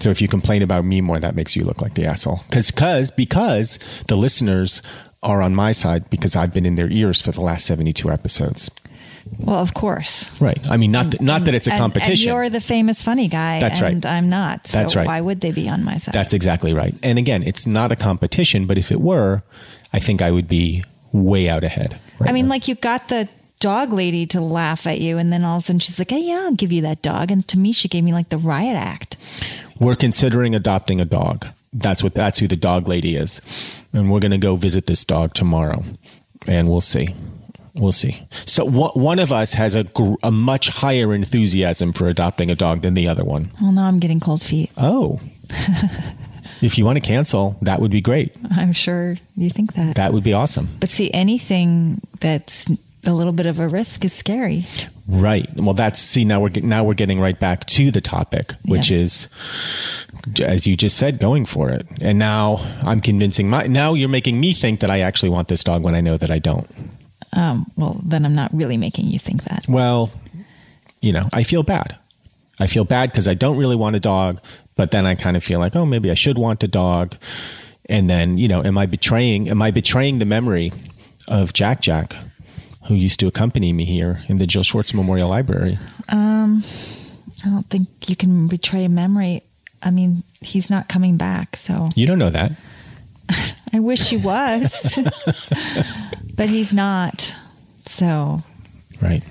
So 0.00 0.10
if 0.10 0.22
you 0.22 0.28
complain 0.28 0.62
about 0.62 0.84
me 0.84 1.00
more, 1.00 1.20
that 1.20 1.34
makes 1.34 1.56
you 1.56 1.64
look 1.64 1.82
like 1.82 1.94
the 1.94 2.06
asshole. 2.06 2.40
Because 2.48 2.70
because 2.70 3.10
because 3.10 3.78
the 4.06 4.16
listeners 4.16 4.80
are 5.22 5.42
on 5.42 5.54
my 5.54 5.72
side 5.72 6.08
because 6.08 6.34
I've 6.34 6.54
been 6.54 6.64
in 6.64 6.76
their 6.76 6.90
ears 6.90 7.20
for 7.20 7.32
the 7.32 7.42
last 7.42 7.66
seventy 7.66 7.92
two 7.92 8.10
episodes. 8.10 8.70
Well, 9.38 9.56
of 9.60 9.74
course. 9.74 10.28
Right. 10.40 10.58
I 10.70 10.76
mean, 10.76 10.90
not 10.90 11.10
that, 11.12 11.20
not 11.20 11.44
that 11.44 11.54
it's 11.54 11.66
a 11.68 11.72
And- 11.72 11.80
competition. 11.80 12.12
And, 12.12 12.20
you're 12.20 12.50
the 12.50 12.60
famous 12.60 13.02
funny 13.02 13.28
guy. 13.28 13.60
That's 13.60 13.80
right. 13.80 13.92
And 13.92 14.04
I'm 14.06 14.28
not. 14.28 14.66
So 14.66 14.78
That's 14.78 14.96
right. 14.96 15.06
Why 15.06 15.20
would 15.20 15.40
they 15.40 15.52
be 15.52 15.68
on 15.68 15.84
my 15.84 15.98
side? 15.98 16.14
That's 16.14 16.34
exactly 16.34 16.72
right. 16.74 16.94
And 17.02 17.18
again, 17.18 17.42
it's 17.42 17.66
not 17.66 17.92
a 17.92 17.96
competition, 17.96 18.66
but 18.66 18.78
if 18.78 18.90
it 18.92 19.00
were, 19.00 19.42
I 19.92 19.98
think 19.98 20.22
I 20.22 20.30
would 20.30 20.48
be 20.48 20.82
way 21.12 21.48
out 21.48 21.64
ahead. 21.64 21.98
right 22.18 22.30
I 22.30 22.32
mean, 22.32 22.46
now. 22.46 22.50
like 22.50 22.68
you 22.68 22.74
got 22.74 23.08
the 23.08 23.28
dog 23.60 23.92
lady 23.92 24.24
to 24.26 24.40
laugh 24.40 24.86
at 24.86 25.00
you, 25.00 25.18
and 25.18 25.32
then 25.32 25.44
all 25.44 25.56
of 25.56 25.62
a 25.62 25.66
sudden 25.66 25.80
she's 25.80 25.98
like, 25.98 26.10
"Hey, 26.10 26.20
yeah, 26.20 26.42
I'll 26.44 26.54
give 26.54 26.70
you 26.70 26.82
that 26.82 27.02
dog." 27.02 27.30
And 27.30 27.46
to 27.48 27.58
me, 27.58 27.72
she 27.72 27.88
gave 27.88 28.04
me 28.04 28.12
like 28.12 28.28
the 28.28 28.38
riot 28.38 28.76
act. 28.76 29.16
we're 29.80 29.96
considering 29.96 30.54
adopting 30.54 31.00
a 31.00 31.04
dog. 31.04 31.46
That's 31.72 32.02
what 32.02 32.14
that's 32.14 32.38
who 32.38 32.46
the 32.48 32.56
dog 32.56 32.86
lady 32.88 33.14
is. 33.16 33.40
And 33.92 34.10
we're 34.10 34.20
going 34.20 34.32
to 34.32 34.38
go 34.38 34.56
visit 34.56 34.86
this 34.86 35.04
dog 35.04 35.34
tomorrow. 35.34 35.84
And 36.46 36.68
we'll 36.68 36.80
see. 36.80 37.14
We'll 37.78 37.92
see. 37.92 38.26
So 38.44 38.64
one 38.64 38.90
one 38.92 39.18
of 39.18 39.32
us 39.32 39.54
has 39.54 39.74
a 39.76 39.84
gr- 39.84 40.14
a 40.22 40.30
much 40.30 40.68
higher 40.68 41.14
enthusiasm 41.14 41.92
for 41.92 42.08
adopting 42.08 42.50
a 42.50 42.54
dog 42.54 42.82
than 42.82 42.94
the 42.94 43.06
other 43.08 43.24
one. 43.24 43.50
Well, 43.62 43.72
now 43.72 43.86
I'm 43.86 43.98
getting 44.00 44.20
cold 44.20 44.42
feet. 44.42 44.70
Oh. 44.76 45.20
if 46.60 46.76
you 46.78 46.84
want 46.84 46.96
to 46.96 47.00
cancel, 47.00 47.56
that 47.62 47.80
would 47.80 47.90
be 47.90 48.00
great. 48.00 48.34
I'm 48.50 48.72
sure 48.72 49.16
you 49.36 49.50
think 49.50 49.74
that. 49.74 49.94
That 49.96 50.12
would 50.12 50.24
be 50.24 50.32
awesome. 50.32 50.68
but 50.80 50.88
see, 50.88 51.10
anything 51.12 52.00
that's 52.20 52.68
a 53.04 53.12
little 53.12 53.32
bit 53.32 53.46
of 53.46 53.60
a 53.60 53.68
risk 53.68 54.04
is 54.04 54.12
scary. 54.12 54.66
Right. 55.06 55.48
Well, 55.56 55.72
that's 55.74 56.00
see 56.00 56.24
now 56.24 56.40
we're 56.40 56.50
now 56.62 56.84
we're 56.84 56.94
getting 56.94 57.20
right 57.20 57.38
back 57.38 57.64
to 57.66 57.90
the 57.90 58.00
topic, 58.00 58.52
which 58.66 58.90
Yeah. 58.90 58.98
is, 58.98 59.28
as 60.42 60.66
you 60.66 60.76
just 60.76 60.96
said, 60.96 61.18
going 61.18 61.46
for 61.46 61.70
it. 61.70 61.86
And 62.00 62.18
now 62.18 62.56
I'm 62.82 63.00
convincing 63.00 63.48
my 63.48 63.66
now 63.68 63.94
you're 63.94 64.08
making 64.08 64.38
me 64.40 64.52
think 64.52 64.80
that 64.80 64.90
I 64.90 65.00
actually 65.00 65.30
want 65.30 65.48
this 65.48 65.62
dog 65.64 65.82
when 65.82 65.94
I 65.94 66.00
know 66.00 66.16
that 66.18 66.30
I 66.30 66.38
don't. 66.40 66.68
Um, 67.32 67.70
well, 67.76 68.00
then 68.04 68.24
I'm 68.24 68.34
not 68.34 68.52
really 68.54 68.76
making 68.76 69.06
you 69.06 69.18
think 69.18 69.44
that. 69.44 69.66
Well, 69.68 70.10
you 71.00 71.12
know, 71.12 71.28
I 71.32 71.42
feel 71.42 71.62
bad. 71.62 71.96
I 72.60 72.66
feel 72.66 72.84
bad 72.84 73.10
because 73.10 73.28
I 73.28 73.34
don't 73.34 73.56
really 73.56 73.76
want 73.76 73.96
a 73.96 74.00
dog, 74.00 74.40
but 74.74 74.90
then 74.90 75.06
I 75.06 75.14
kind 75.14 75.36
of 75.36 75.44
feel 75.44 75.60
like, 75.60 75.76
oh, 75.76 75.86
maybe 75.86 76.10
I 76.10 76.14
should 76.14 76.38
want 76.38 76.62
a 76.62 76.68
dog. 76.68 77.16
And 77.86 78.10
then, 78.10 78.36
you 78.38 78.48
know, 78.48 78.62
am 78.64 78.76
I 78.76 78.86
betraying? 78.86 79.48
Am 79.48 79.62
I 79.62 79.70
betraying 79.70 80.18
the 80.18 80.24
memory 80.24 80.72
of 81.28 81.52
Jack 81.52 81.80
Jack, 81.80 82.16
who 82.86 82.94
used 82.94 83.20
to 83.20 83.26
accompany 83.26 83.72
me 83.72 83.84
here 83.84 84.22
in 84.28 84.38
the 84.38 84.46
Jill 84.46 84.62
Schwartz 84.62 84.92
Memorial 84.92 85.28
Library? 85.28 85.78
Um, 86.08 86.64
I 87.44 87.48
don't 87.50 87.68
think 87.70 87.88
you 88.08 88.16
can 88.16 88.48
betray 88.48 88.84
a 88.84 88.88
memory. 88.88 89.42
I 89.82 89.90
mean, 89.90 90.24
he's 90.40 90.68
not 90.68 90.88
coming 90.88 91.16
back, 91.16 91.56
so 91.56 91.90
You 91.94 92.06
don't 92.06 92.18
know 92.18 92.30
that. 92.30 92.52
I 93.72 93.80
wish 93.80 94.10
he 94.10 94.16
was, 94.16 94.98
but 96.34 96.48
he's 96.48 96.72
not. 96.72 97.34
So 97.86 98.42
Right. 99.00 99.22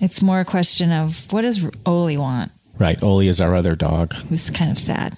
it's 0.00 0.20
more 0.22 0.40
a 0.40 0.44
question 0.44 0.92
of 0.92 1.30
what 1.32 1.42
does 1.42 1.64
Oli 1.84 2.16
want? 2.16 2.52
Right. 2.78 3.02
Oli 3.02 3.28
is 3.28 3.40
our 3.40 3.54
other 3.54 3.74
dog. 3.76 4.14
Who's 4.14 4.50
kind 4.50 4.70
of 4.70 4.78
sad. 4.78 5.16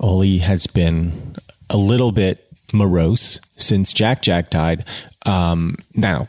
Oli 0.00 0.38
has 0.38 0.66
been 0.66 1.34
a 1.70 1.76
little 1.76 2.12
bit 2.12 2.46
morose 2.72 3.40
since 3.56 3.92
Jack 3.92 4.22
Jack 4.22 4.50
died. 4.50 4.84
Um, 5.26 5.76
now, 5.94 6.26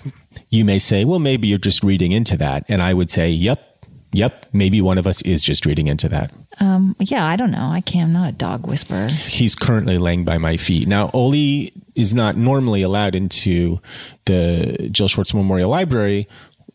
you 0.50 0.66
may 0.66 0.80
say, 0.80 1.06
well, 1.06 1.20
maybe 1.20 1.48
you're 1.48 1.58
just 1.58 1.84
reading 1.84 2.12
into 2.12 2.38
that. 2.38 2.64
And 2.70 2.82
I 2.82 2.94
would 2.94 3.10
say, 3.12 3.30
yep, 3.30 3.73
yep, 4.14 4.46
maybe 4.54 4.82
one 4.82 4.98
of 4.98 5.06
us 5.06 5.22
is 5.24 5.44
just 5.44 5.66
reading 5.66 5.88
into 5.88 6.08
that. 6.10 6.32
Um, 6.60 6.96
yeah, 7.00 7.26
I 7.26 7.36
don't 7.36 7.52
know. 7.52 7.70
I 7.72 7.82
can't. 7.82 8.08
I'm 8.08 8.14
not 8.14 8.30
a 8.30 8.34
dog 8.34 8.68
whisperer. 8.68 9.08
He's 9.08 9.56
currently 9.56 9.98
laying 9.98 10.24
by 10.24 10.38
my 10.38 10.58
feet. 10.58 10.88
Now, 10.88 11.10
Oli 11.14 11.74
is 11.96 12.14
not 12.14 12.38
normally 12.38 12.82
allowed 12.82 13.16
into 13.16 13.80
the 14.26 14.90
Jill 14.92 15.08
Schwartz 15.08 15.34
Memorial 15.34 15.70
Library 15.70 16.28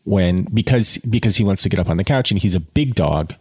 when 0.03 0.43
because 0.53 0.97
because 0.99 1.35
he 1.35 1.43
wants 1.43 1.61
to 1.63 1.69
get 1.69 1.79
up 1.79 1.89
on 1.89 1.97
the 1.97 2.03
couch 2.03 2.31
and 2.31 2.39
he's 2.39 2.55
a 2.55 2.59
big 2.59 2.95
dog 2.95 3.33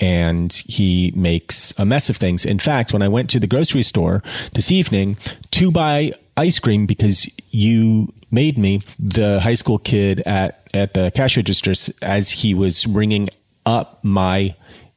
and 0.00 0.52
he 0.66 1.12
makes 1.14 1.72
a 1.78 1.84
mess 1.84 2.08
of 2.08 2.16
things. 2.16 2.44
In 2.44 2.58
fact, 2.58 2.92
when 2.92 3.02
I 3.02 3.08
went 3.08 3.30
to 3.30 3.40
the 3.40 3.46
grocery 3.46 3.82
store 3.82 4.22
this 4.54 4.70
evening 4.70 5.16
to 5.52 5.70
buy 5.70 6.12
ice 6.36 6.58
cream 6.58 6.86
because 6.86 7.28
you 7.50 8.12
made 8.30 8.58
me 8.58 8.82
the 8.98 9.40
high 9.40 9.54
school 9.54 9.78
kid 9.78 10.20
at 10.26 10.68
at 10.74 10.94
the 10.94 11.12
cash 11.14 11.36
registers 11.36 11.90
as 12.02 12.30
he 12.30 12.54
was 12.54 12.86
ringing 12.86 13.28
up 13.66 14.02
my 14.02 14.54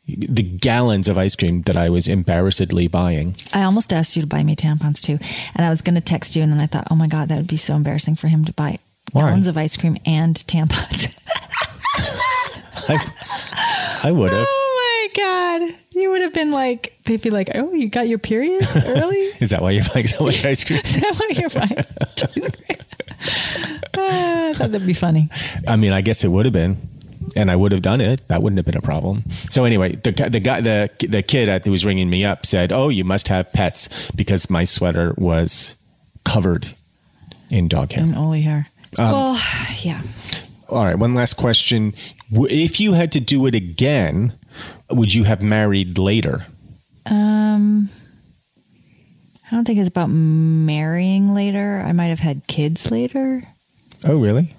the 0.07 0.43
gallons 0.43 1.09
of 1.09 1.17
ice 1.17 1.35
cream 1.35 1.63
that 1.63 1.75
I 1.75 1.89
was 1.89 2.07
embarrassedly 2.07 2.87
buying. 2.87 3.35
I 3.53 3.63
almost 3.63 3.91
asked 3.91 4.15
you 4.15 4.21
to 4.21 4.27
buy 4.27 4.41
me 4.41 4.55
tampons 4.55 5.01
too, 5.01 5.19
and 5.53 5.65
I 5.65 5.69
was 5.69 5.81
going 5.81 5.95
to 5.95 6.01
text 6.01 6.35
you, 6.35 6.43
and 6.43 6.51
then 6.51 6.59
I 6.59 6.67
thought, 6.67 6.87
oh 6.89 6.95
my 6.95 7.07
god, 7.07 7.27
that 7.29 7.35
would 7.37 7.47
be 7.47 7.57
so 7.57 7.75
embarrassing 7.75 8.15
for 8.15 8.27
him 8.29 8.45
to 8.45 8.53
buy 8.53 8.79
Why? 9.11 9.23
gallons 9.23 9.47
of 9.47 9.57
ice 9.57 9.75
cream 9.75 9.97
and 10.05 10.35
tampons. 10.47 11.13
I, 12.89 13.13
I 14.03 14.11
would 14.13 14.31
have. 14.31 14.47
oh 14.49 15.09
my 15.13 15.21
god, 15.21 15.75
you 15.91 16.09
would 16.11 16.21
have 16.21 16.33
been 16.33 16.51
like, 16.51 16.97
they'd 17.05 17.21
be 17.21 17.29
like, 17.29 17.49
oh, 17.55 17.73
you 17.73 17.89
got 17.89 18.07
your 18.07 18.19
period 18.19 18.65
early. 18.75 19.17
Is 19.41 19.49
that 19.49 19.61
why 19.61 19.71
you're 19.71 19.83
buying 19.93 20.07
so 20.07 20.23
much 20.23 20.45
ice 20.45 20.63
cream? 20.63 20.79
Is 20.85 20.95
that 21.01 21.15
why 21.17 21.27
you're 21.37 21.49
buying 21.49 21.77
ice 21.77 22.23
cream? 22.23 22.77
Ah, 23.97 24.49
I 24.49 24.53
thought 24.53 24.71
that'd 24.71 24.87
be 24.87 24.93
funny. 24.93 25.29
I 25.67 25.75
mean, 25.75 25.91
I 25.91 25.99
guess 25.99 26.23
it 26.23 26.29
would 26.29 26.45
have 26.45 26.53
been, 26.53 26.77
and 27.37 27.51
I 27.51 27.55
would 27.55 27.71
have 27.71 27.83
done 27.83 28.01
it. 28.01 28.27
That 28.27 28.41
wouldn't 28.41 28.57
have 28.57 28.65
been 28.65 28.75
a 28.75 28.81
problem. 28.81 29.23
So 29.49 29.63
anyway, 29.63 29.95
the 29.95 30.11
the 30.11 30.39
guy 30.39 30.59
the 30.61 30.89
the 31.07 31.21
kid 31.21 31.63
who 31.63 31.71
was 31.71 31.85
ringing 31.85 32.09
me 32.09 32.25
up 32.25 32.45
said, 32.45 32.73
"Oh, 32.73 32.89
you 32.89 33.03
must 33.03 33.27
have 33.27 33.53
pets 33.53 33.87
because 34.15 34.49
my 34.49 34.63
sweater 34.63 35.13
was 35.17 35.75
covered 36.25 36.73
in 37.49 37.67
dog 37.67 37.91
hair." 37.91 38.03
And 38.03 38.17
Oli 38.17 38.41
hair. 38.41 38.67
well, 38.97 39.39
yeah. 39.81 40.01
All 40.69 40.83
right, 40.83 40.97
one 40.97 41.13
last 41.13 41.35
question: 41.35 41.93
If 42.31 42.79
you 42.79 42.93
had 42.93 43.11
to 43.13 43.19
do 43.19 43.45
it 43.45 43.55
again, 43.55 44.33
would 44.89 45.13
you 45.13 45.23
have 45.23 45.41
married 45.41 45.97
later? 45.97 46.47
Um, 47.05 47.89
I 49.49 49.55
don't 49.55 49.65
think 49.65 49.79
it's 49.79 49.87
about 49.87 50.09
marrying 50.09 51.33
later. 51.33 51.83
I 51.85 51.93
might 51.93 52.07
have 52.07 52.19
had 52.19 52.47
kids 52.47 52.91
later. 52.91 53.47
Oh, 54.03 54.19
really? 54.19 54.56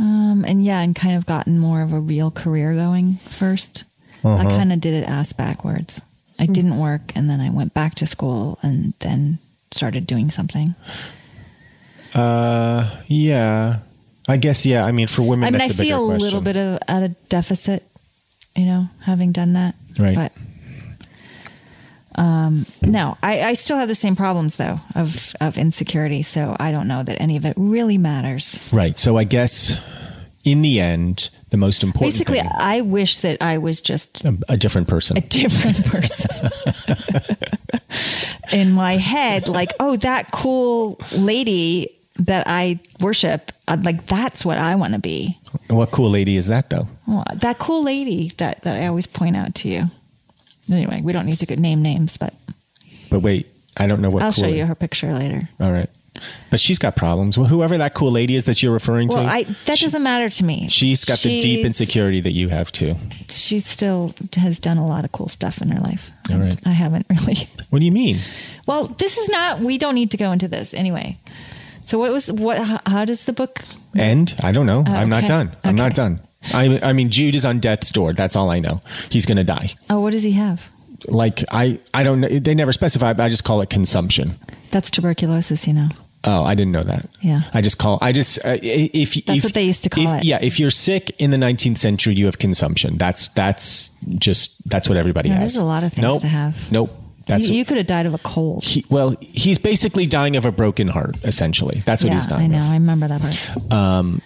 Um, 0.00 0.44
and 0.48 0.64
yeah, 0.64 0.80
and 0.80 0.96
kind 0.96 1.14
of 1.14 1.26
gotten 1.26 1.58
more 1.58 1.82
of 1.82 1.92
a 1.92 2.00
real 2.00 2.30
career 2.30 2.74
going 2.74 3.20
1st 3.28 3.84
I 4.24 4.44
kind 4.44 4.72
of 4.72 4.80
did 4.80 4.94
it 4.94 5.04
ass 5.04 5.32
backwards. 5.32 6.00
I 6.38 6.46
didn't 6.46 6.78
work, 6.78 7.12
and 7.14 7.28
then 7.28 7.40
I 7.40 7.50
went 7.50 7.74
back 7.74 7.96
to 7.96 8.06
school, 8.06 8.58
and 8.62 8.94
then 9.00 9.38
started 9.70 10.06
doing 10.06 10.30
something. 10.30 10.74
Uh, 12.14 12.98
yeah. 13.06 13.80
I 14.28 14.36
guess 14.36 14.64
yeah. 14.64 14.84
I 14.84 14.92
mean, 14.92 15.06
for 15.06 15.22
women, 15.22 15.46
I 15.46 15.50
mean, 15.50 15.60
I 15.60 15.66
a 15.66 15.74
feel 15.74 16.04
a 16.04 16.16
little 16.16 16.40
bit 16.40 16.56
of 16.56 16.78
at 16.86 17.02
a 17.02 17.08
deficit, 17.28 17.84
you 18.54 18.64
know, 18.64 18.88
having 19.00 19.32
done 19.32 19.54
that. 19.54 19.74
Right. 19.98 20.14
But 20.14 20.32
um, 22.16 22.66
no, 22.82 23.16
I, 23.22 23.42
I 23.42 23.54
still 23.54 23.76
have 23.76 23.88
the 23.88 23.94
same 23.94 24.16
problems 24.16 24.56
though 24.56 24.80
of 24.94 25.34
of 25.40 25.56
insecurity. 25.56 26.22
So 26.22 26.56
I 26.58 26.72
don't 26.72 26.88
know 26.88 27.02
that 27.02 27.20
any 27.20 27.36
of 27.36 27.44
it 27.44 27.54
really 27.56 27.98
matters. 27.98 28.58
Right. 28.72 28.98
So 28.98 29.16
I 29.16 29.24
guess 29.24 29.78
in 30.44 30.62
the 30.62 30.80
end, 30.80 31.30
the 31.50 31.56
most 31.56 31.82
important 31.82 32.12
Basically, 32.12 32.40
thing, 32.40 32.50
I 32.58 32.80
wish 32.80 33.18
that 33.20 33.42
I 33.42 33.58
was 33.58 33.80
just 33.80 34.24
a, 34.24 34.36
a 34.48 34.56
different 34.56 34.88
person. 34.88 35.18
a 35.18 35.20
different 35.20 35.84
person. 35.86 36.50
In 38.52 38.72
my 38.72 38.96
head, 38.96 39.48
like, 39.48 39.70
oh, 39.78 39.96
that 39.96 40.32
cool 40.32 41.00
lady 41.12 41.96
that 42.16 42.44
I 42.46 42.80
worship, 43.00 43.52
uh, 43.68 43.76
like 43.82 44.06
that's 44.06 44.44
what 44.44 44.58
I 44.58 44.74
want 44.74 44.94
to 44.94 44.98
be. 44.98 45.38
what 45.68 45.90
cool 45.90 46.10
lady 46.10 46.36
is 46.36 46.46
that 46.46 46.70
though? 46.70 46.88
Well, 47.06 47.24
that 47.34 47.58
cool 47.58 47.82
lady 47.82 48.32
that, 48.38 48.62
that 48.62 48.76
I 48.82 48.86
always 48.86 49.06
point 49.06 49.36
out 49.36 49.54
to 49.56 49.68
you. 49.68 49.84
Anyway, 50.70 51.00
we 51.02 51.12
don't 51.12 51.26
need 51.26 51.38
to 51.38 51.56
name 51.56 51.82
names, 51.82 52.16
but 52.16 52.34
But 53.10 53.20
wait, 53.20 53.48
I 53.76 53.86
don't 53.86 54.00
know 54.00 54.10
what. 54.10 54.22
I'll 54.22 54.32
cool 54.32 54.44
show 54.44 54.50
you 54.50 54.66
her 54.66 54.74
picture 54.74 55.12
later. 55.14 55.48
All 55.60 55.72
right. 55.72 55.88
But 56.50 56.58
she's 56.58 56.78
got 56.78 56.96
problems. 56.96 57.38
Well, 57.38 57.46
whoever 57.46 57.78
that 57.78 57.94
cool 57.94 58.10
lady 58.10 58.34
is 58.34 58.44
that 58.44 58.62
you're 58.62 58.72
referring 58.72 59.08
Well, 59.08 59.22
to, 59.22 59.28
I 59.30 59.44
that 59.66 59.78
she- 59.78 59.86
doesn't 59.86 60.02
matter 60.02 60.28
to 60.28 60.44
me. 60.44 60.68
She's 60.68 61.04
got 61.04 61.18
the 61.20 61.40
deep 61.40 61.64
insecurity 61.64 62.20
that 62.20 62.32
you 62.32 62.48
have 62.48 62.72
too. 62.72 62.96
She 63.28 63.60
still 63.60 64.12
has 64.34 64.58
done 64.58 64.76
a 64.76 64.86
lot 64.86 65.04
of 65.04 65.12
cool 65.12 65.28
stuff 65.28 65.62
in 65.62 65.70
her 65.70 65.80
life. 65.80 66.10
All 66.30 66.38
right. 66.38 66.54
I 66.66 66.70
haven't 66.70 67.06
really. 67.10 67.48
What 67.70 67.78
do 67.78 67.84
you 67.84 67.92
mean? 67.92 68.18
Well, 68.66 68.88
this 68.98 69.16
is 69.18 69.28
not. 69.28 69.60
We 69.60 69.78
don't 69.78 69.94
need 69.94 70.10
to 70.10 70.16
go 70.16 70.32
into 70.32 70.48
this 70.48 70.74
anyway. 70.74 71.18
So 71.84 71.98
what 71.98 72.12
was 72.12 72.30
what? 72.30 72.58
How, 72.58 72.80
how 72.86 73.04
does 73.04 73.24
the 73.24 73.32
book? 73.32 73.60
And 73.94 74.34
I 74.42 74.52
don't 74.52 74.66
know. 74.66 74.82
I'm 74.86 75.08
not 75.08 75.24
done. 75.24 75.56
I'm 75.64 75.76
not 75.76 75.94
done. 75.94 76.20
I, 76.52 76.80
I 76.82 76.92
mean, 76.92 77.10
Jude 77.10 77.34
is 77.34 77.44
on 77.44 77.58
death's 77.60 77.90
door. 77.90 78.12
That's 78.12 78.34
all 78.36 78.50
I 78.50 78.60
know. 78.60 78.80
He's 79.10 79.26
going 79.26 79.36
to 79.36 79.44
die. 79.44 79.74
Oh, 79.90 80.00
what 80.00 80.12
does 80.12 80.22
he 80.22 80.32
have? 80.32 80.62
Like 81.06 81.44
I, 81.50 81.80
I 81.94 82.02
don't 82.02 82.20
know. 82.20 82.28
They 82.28 82.54
never 82.54 82.72
specify, 82.72 83.12
but 83.12 83.22
I 83.24 83.28
just 83.28 83.44
call 83.44 83.60
it 83.62 83.70
consumption. 83.70 84.38
That's 84.70 84.90
tuberculosis, 84.90 85.66
you 85.66 85.72
know. 85.74 85.88
Oh, 86.24 86.44
I 86.44 86.54
didn't 86.54 86.72
know 86.72 86.82
that. 86.82 87.08
Yeah. 87.22 87.42
I 87.54 87.62
just 87.62 87.78
call. 87.78 87.98
I 88.02 88.12
just 88.12 88.38
uh, 88.44 88.58
if 88.62 89.14
That's 89.24 89.38
if, 89.38 89.44
what 89.44 89.54
they 89.54 89.64
used 89.64 89.82
to 89.84 89.90
call 89.90 90.06
if- 90.06 90.20
it. 90.20 90.24
Yeah, 90.24 90.38
if 90.42 90.60
you're 90.60 90.70
sick 90.70 91.10
in 91.18 91.30
the 91.30 91.38
19th 91.38 91.78
century, 91.78 92.14
you 92.14 92.26
have 92.26 92.38
consumption. 92.38 92.98
That's 92.98 93.28
that's 93.28 93.90
just 94.18 94.68
that's 94.68 94.86
what 94.88 94.98
everybody 94.98 95.30
Yeah, 95.30 95.36
has. 95.36 95.54
there's 95.54 95.62
a 95.62 95.64
lot 95.64 95.82
of 95.82 95.92
things 95.94 96.02
Nope. 96.02 96.20
to 96.20 96.28
have. 96.28 96.70
Nope. 96.70 96.90
That's 97.26 97.48
you, 97.48 97.54
you 97.54 97.64
could 97.64 97.78
have 97.78 97.86
died 97.86 98.04
of 98.06 98.12
a 98.12 98.18
cold. 98.18 98.64
he, 98.64 98.84
well, 98.90 99.14
he's 99.20 99.58
basically 99.58 100.06
dying 100.06 100.36
of 100.36 100.44
a 100.44 100.52
broken 100.52 100.88
heart. 100.88 101.16
Essentially, 101.24 101.82
that's 101.86 102.02
what 102.02 102.08
yeah, 102.10 102.16
he's 102.16 102.26
dying 102.26 102.54
I 102.54 102.58
know. 102.58 102.64
of. 102.66 102.70
I 102.70 102.74
remember 102.74 103.08
that 103.08 103.20
part. 103.22 103.56
And 103.70 104.20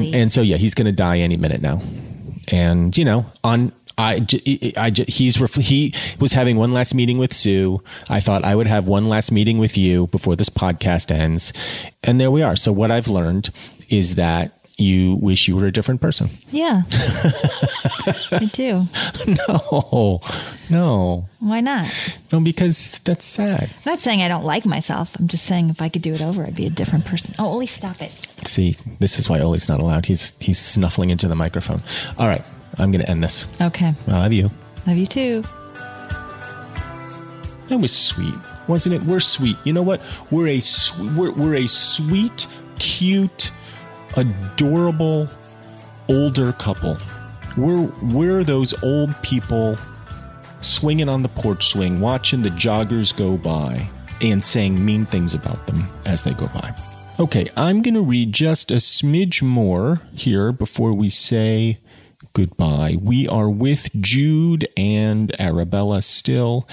Holy. 0.00 0.14
and 0.14 0.32
so 0.32 0.42
yeah, 0.42 0.56
he's 0.56 0.74
going 0.74 0.86
to 0.86 0.92
die 0.92 1.18
any 1.18 1.36
minute 1.36 1.60
now. 1.60 1.82
And 2.48 2.96
you 2.96 3.04
know, 3.04 3.26
on 3.44 3.72
I, 3.98 4.26
I, 4.76 4.92
he's 5.06 5.40
ref- 5.40 5.54
he 5.54 5.94
was 6.18 6.32
having 6.32 6.56
one 6.56 6.72
last 6.72 6.94
meeting 6.94 7.18
with 7.18 7.32
Sue. 7.32 7.82
I 8.08 8.20
thought 8.20 8.44
I 8.44 8.54
would 8.54 8.66
have 8.66 8.86
one 8.86 9.08
last 9.08 9.30
meeting 9.30 9.58
with 9.58 9.76
you 9.76 10.06
before 10.08 10.34
this 10.34 10.48
podcast 10.48 11.10
ends, 11.10 11.52
and 12.02 12.20
there 12.20 12.30
we 12.30 12.42
are. 12.42 12.56
So 12.56 12.72
what 12.72 12.90
I've 12.90 13.08
learned 13.08 13.50
is 13.90 14.14
that 14.14 14.61
you 14.82 15.14
wish 15.16 15.48
you 15.48 15.56
were 15.56 15.66
a 15.66 15.72
different 15.72 16.00
person. 16.00 16.30
Yeah. 16.50 16.82
I 18.32 18.48
do. 18.52 18.86
No, 19.26 20.20
no, 20.70 21.28
Why 21.40 21.60
not? 21.60 21.86
no, 22.32 22.40
because 22.40 22.98
that's 23.04 23.24
sad. 23.24 23.64
I'm 23.64 23.92
not 23.92 23.98
saying 23.98 24.22
I 24.22 24.28
don't 24.28 24.44
like 24.44 24.64
myself. 24.66 25.14
I'm 25.18 25.28
just 25.28 25.44
saying 25.44 25.70
if 25.70 25.80
I 25.82 25.88
could 25.88 26.02
do 26.02 26.12
it 26.14 26.20
over, 26.22 26.44
I'd 26.44 26.54
be 26.56 26.66
a 26.66 26.70
different 26.70 27.04
person. 27.06 27.34
Oh, 27.38 27.54
Oli, 27.54 27.66
stop 27.66 28.00
it. 28.02 28.12
See, 28.44 28.76
this 28.98 29.18
is 29.18 29.28
why 29.30 29.40
Oli's 29.40 29.68
not 29.68 29.80
allowed. 29.80 30.06
He's 30.06 30.32
he's 30.40 30.58
snuffling 30.58 31.10
into 31.10 31.28
the 31.28 31.34
microphone. 31.36 31.82
All 32.18 32.28
right, 32.28 32.44
I'm 32.78 32.90
going 32.90 33.04
to 33.04 33.10
end 33.10 33.22
this. 33.22 33.46
Okay. 33.60 33.94
I 34.08 34.10
love 34.10 34.32
you. 34.32 34.50
Love 34.86 34.96
you 34.96 35.06
too. 35.06 35.42
That 37.68 37.78
was 37.78 37.92
sweet, 37.92 38.34
wasn't 38.68 38.94
it? 38.96 39.02
We're 39.02 39.20
sweet. 39.20 39.56
You 39.64 39.72
know 39.72 39.82
what? 39.82 40.02
We're 40.30 40.48
a 40.48 40.60
sw- 40.60 40.98
we're, 41.16 41.32
we're 41.32 41.54
a 41.54 41.66
sweet, 41.68 42.46
cute, 42.78 43.50
adorable 44.16 45.28
older 46.08 46.52
couple. 46.52 46.98
We're 47.56 47.82
we're 48.02 48.44
those 48.44 48.74
old 48.82 49.14
people 49.22 49.78
swinging 50.60 51.08
on 51.08 51.22
the 51.22 51.28
porch 51.28 51.68
swing, 51.68 52.00
watching 52.00 52.42
the 52.42 52.50
joggers 52.50 53.16
go 53.16 53.36
by, 53.36 53.88
and 54.20 54.44
saying 54.44 54.84
mean 54.84 55.06
things 55.06 55.34
about 55.34 55.66
them 55.66 55.88
as 56.06 56.22
they 56.22 56.34
go 56.34 56.46
by. 56.48 56.74
Okay, 57.18 57.48
I'm 57.56 57.82
going 57.82 57.94
to 57.94 58.02
read 58.02 58.32
just 58.32 58.70
a 58.70 58.76
smidge 58.76 59.42
more 59.42 60.00
here 60.14 60.50
before 60.50 60.94
we 60.94 61.10
say 61.10 61.78
goodbye. 62.32 62.96
We 63.00 63.28
are 63.28 63.50
with 63.50 63.90
Jude 64.00 64.66
and 64.76 65.38
Arabella 65.40 66.02
still. 66.02 66.66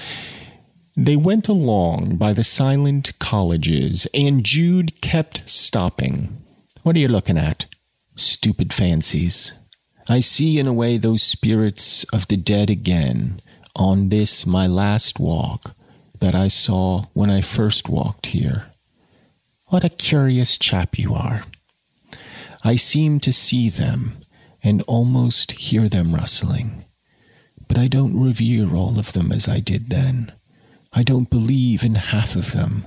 They 0.96 1.16
went 1.16 1.48
along 1.48 2.16
by 2.16 2.32
the 2.32 2.42
silent 2.42 3.18
colleges, 3.18 4.06
and 4.14 4.44
Jude 4.44 5.00
kept 5.00 5.48
stopping. 5.48 6.42
What 6.82 6.96
are 6.96 6.98
you 7.00 7.08
looking 7.08 7.36
at? 7.36 7.66
Stupid 8.16 8.72
fancies. 8.72 9.52
I 10.08 10.20
see 10.20 10.58
in 10.58 10.66
a 10.66 10.72
way 10.72 10.96
those 10.96 11.22
spirits 11.22 12.04
of 12.04 12.26
the 12.28 12.38
dead 12.38 12.70
again 12.70 13.42
on 13.76 14.08
this 14.08 14.46
my 14.46 14.66
last 14.66 15.20
walk 15.20 15.74
that 16.20 16.34
I 16.34 16.48
saw 16.48 17.04
when 17.12 17.28
I 17.28 17.42
first 17.42 17.88
walked 17.88 18.26
here. 18.26 18.66
What 19.66 19.84
a 19.84 19.90
curious 19.90 20.56
chap 20.56 20.98
you 20.98 21.14
are. 21.14 21.44
I 22.64 22.76
seem 22.76 23.20
to 23.20 23.32
see 23.32 23.68
them 23.68 24.16
and 24.62 24.82
almost 24.82 25.52
hear 25.52 25.88
them 25.88 26.14
rustling. 26.14 26.86
But 27.68 27.76
I 27.78 27.88
don't 27.88 28.18
revere 28.18 28.74
all 28.74 28.98
of 28.98 29.12
them 29.12 29.32
as 29.32 29.48
I 29.48 29.60
did 29.60 29.90
then. 29.90 30.32
I 30.92 31.02
don't 31.02 31.30
believe 31.30 31.84
in 31.84 31.94
half 31.94 32.36
of 32.36 32.52
them. 32.52 32.86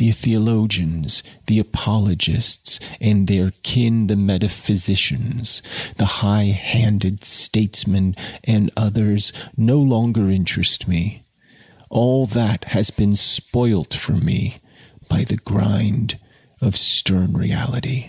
The 0.00 0.12
theologians, 0.12 1.22
the 1.46 1.58
apologists, 1.58 2.80
and 3.02 3.26
their 3.26 3.52
kin, 3.62 4.06
the 4.06 4.16
metaphysicians, 4.16 5.62
the 5.98 6.06
high 6.06 6.44
handed 6.44 7.22
statesmen, 7.22 8.16
and 8.42 8.70
others 8.78 9.30
no 9.58 9.78
longer 9.78 10.30
interest 10.30 10.88
me. 10.88 11.26
All 11.90 12.24
that 12.28 12.64
has 12.68 12.88
been 12.90 13.14
spoilt 13.14 13.92
for 13.92 14.12
me 14.12 14.56
by 15.10 15.24
the 15.24 15.36
grind 15.36 16.18
of 16.62 16.78
stern 16.78 17.34
reality. 17.34 18.08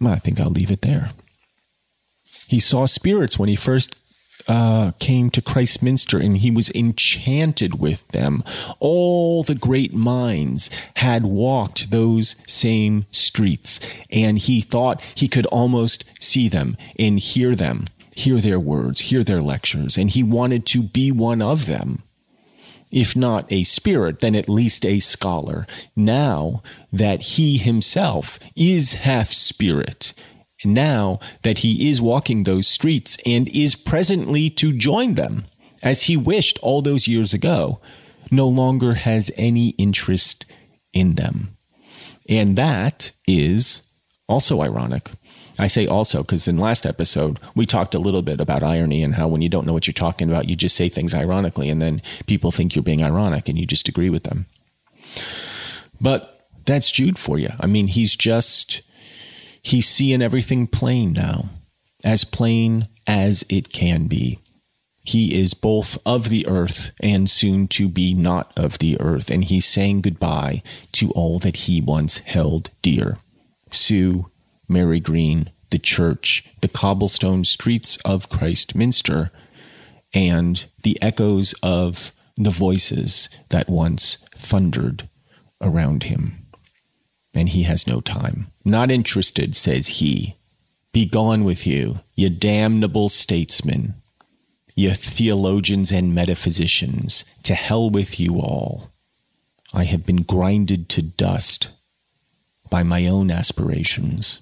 I 0.00 0.14
think 0.14 0.38
I'll 0.38 0.50
leave 0.50 0.70
it 0.70 0.82
there. 0.82 1.10
He 2.46 2.60
saw 2.60 2.86
spirits 2.86 3.36
when 3.36 3.48
he 3.48 3.56
first 3.56 3.96
uh, 4.48 4.92
came 4.98 5.30
to 5.30 5.42
Christminster 5.42 6.18
and 6.18 6.38
he 6.38 6.50
was 6.50 6.70
enchanted 6.70 7.80
with 7.80 8.06
them. 8.08 8.44
All 8.78 9.42
the 9.42 9.54
great 9.54 9.94
minds 9.94 10.70
had 10.96 11.24
walked 11.24 11.90
those 11.90 12.36
same 12.46 13.06
streets 13.10 13.80
and 14.10 14.38
he 14.38 14.60
thought 14.60 15.02
he 15.14 15.28
could 15.28 15.46
almost 15.46 16.04
see 16.20 16.48
them 16.48 16.76
and 16.98 17.18
hear 17.18 17.54
them, 17.54 17.86
hear 18.14 18.40
their 18.40 18.60
words, 18.60 19.00
hear 19.00 19.24
their 19.24 19.42
lectures, 19.42 19.96
and 19.96 20.10
he 20.10 20.22
wanted 20.22 20.66
to 20.66 20.82
be 20.82 21.10
one 21.10 21.42
of 21.42 21.66
them 21.66 22.02
if 22.90 23.16
not 23.16 23.50
a 23.50 23.64
spirit, 23.64 24.20
then 24.20 24.34
at 24.34 24.48
least 24.48 24.86
a 24.86 25.00
scholar. 25.00 25.66
Now 25.94 26.62
that 26.92 27.20
he 27.22 27.58
himself 27.58 28.38
is 28.54 28.94
half 28.94 29.32
spirit, 29.32 30.12
now 30.64 31.20
that 31.42 31.58
he 31.58 31.90
is 31.90 32.00
walking 32.00 32.42
those 32.42 32.66
streets 32.66 33.18
and 33.26 33.48
is 33.48 33.74
presently 33.74 34.48
to 34.50 34.72
join 34.72 35.14
them, 35.14 35.44
as 35.82 36.02
he 36.02 36.16
wished 36.16 36.58
all 36.62 36.82
those 36.82 37.06
years 37.08 37.34
ago, 37.34 37.80
no 38.30 38.48
longer 38.48 38.94
has 38.94 39.30
any 39.36 39.70
interest 39.70 40.46
in 40.92 41.14
them. 41.14 41.56
And 42.28 42.56
that 42.56 43.12
is 43.26 43.82
also 44.28 44.62
ironic. 44.62 45.10
I 45.58 45.68
say 45.68 45.86
also 45.86 46.22
because 46.22 46.48
in 46.48 46.58
last 46.58 46.84
episode 46.84 47.40
we 47.54 47.64
talked 47.64 47.94
a 47.94 47.98
little 47.98 48.22
bit 48.22 48.40
about 48.40 48.62
irony 48.62 49.02
and 49.02 49.14
how 49.14 49.28
when 49.28 49.42
you 49.42 49.48
don't 49.48 49.66
know 49.66 49.72
what 49.72 49.86
you're 49.86 49.94
talking 49.94 50.28
about, 50.28 50.48
you 50.48 50.56
just 50.56 50.76
say 50.76 50.88
things 50.88 51.14
ironically, 51.14 51.70
and 51.70 51.80
then 51.80 52.02
people 52.26 52.50
think 52.50 52.74
you're 52.74 52.82
being 52.82 53.04
ironic 53.04 53.48
and 53.48 53.58
you 53.58 53.66
just 53.66 53.88
agree 53.88 54.10
with 54.10 54.24
them. 54.24 54.46
But 56.00 56.48
that's 56.66 56.90
Jude 56.90 57.18
for 57.18 57.38
you. 57.38 57.50
I 57.60 57.66
mean, 57.66 57.86
he's 57.86 58.14
just 58.14 58.82
he's 59.66 59.88
seeing 59.88 60.22
everything 60.22 60.66
plain 60.66 61.12
now, 61.12 61.50
as 62.04 62.24
plain 62.24 62.88
as 63.06 63.44
it 63.48 63.72
can 63.72 64.06
be. 64.06 64.38
He 65.02 65.40
is 65.40 65.54
both 65.54 65.98
of 66.06 66.30
the 66.30 66.46
earth 66.46 66.92
and 67.00 67.28
soon 67.28 67.68
to 67.68 67.88
be 67.88 68.14
not 68.14 68.52
of 68.56 68.78
the 68.78 69.00
earth, 69.00 69.30
and 69.30 69.44
he's 69.44 69.66
saying 69.66 70.02
goodbye 70.02 70.62
to 70.92 71.10
all 71.12 71.38
that 71.40 71.56
he 71.56 71.80
once 71.80 72.18
held 72.18 72.70
dear. 72.82 73.18
Sue, 73.70 74.30
Marygreen, 74.68 75.48
the 75.70 75.78
church, 75.78 76.44
the 76.60 76.68
cobblestone 76.68 77.44
streets 77.44 77.98
of 78.04 78.28
Christminster, 78.28 79.30
and 80.14 80.66
the 80.82 81.00
echoes 81.02 81.54
of 81.62 82.12
the 82.36 82.50
voices 82.50 83.28
that 83.48 83.68
once 83.68 84.18
thundered 84.34 85.08
around 85.60 86.04
him. 86.04 86.45
And 87.36 87.50
he 87.50 87.64
has 87.64 87.86
no 87.86 88.00
time. 88.00 88.50
Not 88.64 88.90
interested, 88.90 89.54
says 89.54 89.88
he. 89.88 90.36
Be 90.92 91.04
gone 91.04 91.44
with 91.44 91.66
you, 91.66 92.00
ye 92.14 92.30
damnable 92.30 93.10
statesmen, 93.10 93.94
ye 94.74 94.94
theologians 94.94 95.92
and 95.92 96.14
metaphysicians. 96.14 97.26
To 97.42 97.54
hell 97.54 97.90
with 97.90 98.18
you 98.18 98.40
all. 98.40 98.90
I 99.74 99.84
have 99.84 100.06
been 100.06 100.22
grinded 100.22 100.88
to 100.88 101.02
dust 101.02 101.68
by 102.70 102.82
my 102.82 103.06
own 103.06 103.30
aspirations. 103.30 104.40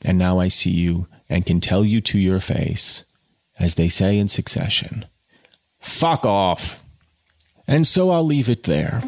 And 0.00 0.16
now 0.16 0.38
I 0.38 0.48
see 0.48 0.70
you 0.70 1.08
and 1.28 1.44
can 1.44 1.60
tell 1.60 1.84
you 1.84 2.00
to 2.00 2.18
your 2.18 2.40
face, 2.40 3.04
as 3.58 3.74
they 3.74 3.88
say 3.88 4.18
in 4.18 4.28
succession, 4.28 5.04
fuck 5.80 6.24
off. 6.24 6.82
And 7.68 7.86
so 7.86 8.08
I'll 8.08 8.24
leave 8.24 8.48
it 8.48 8.62
there 8.62 9.02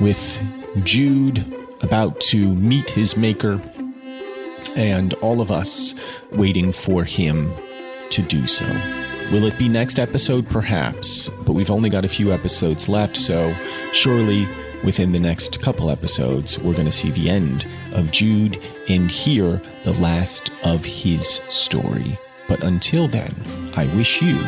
with 0.00 0.40
Jude 0.82 1.54
about 1.82 2.20
to 2.20 2.54
meet 2.54 2.90
his 2.90 3.16
maker 3.16 3.60
and 4.76 5.14
all 5.14 5.40
of 5.40 5.50
us 5.50 5.94
waiting 6.32 6.72
for 6.72 7.04
him 7.04 7.52
to 8.10 8.22
do 8.22 8.46
so. 8.46 8.66
Will 9.30 9.44
it 9.44 9.58
be 9.58 9.68
next 9.68 9.98
episode? 9.98 10.48
Perhaps, 10.48 11.28
but 11.44 11.52
we've 11.52 11.70
only 11.70 11.90
got 11.90 12.04
a 12.04 12.08
few 12.08 12.32
episodes 12.32 12.88
left, 12.88 13.16
so 13.16 13.54
surely 13.92 14.46
within 14.84 15.12
the 15.12 15.18
next 15.18 15.60
couple 15.60 15.90
episodes, 15.90 16.58
we're 16.58 16.72
going 16.72 16.86
to 16.86 16.92
see 16.92 17.10
the 17.10 17.28
end 17.28 17.68
of 17.94 18.10
Jude 18.10 18.58
and 18.88 19.10
hear 19.10 19.60
the 19.84 19.92
last 19.94 20.50
of 20.64 20.84
his 20.84 21.40
story. 21.48 22.18
But 22.48 22.62
until 22.62 23.08
then, 23.08 23.34
I 23.76 23.86
wish 23.96 24.22
you 24.22 24.38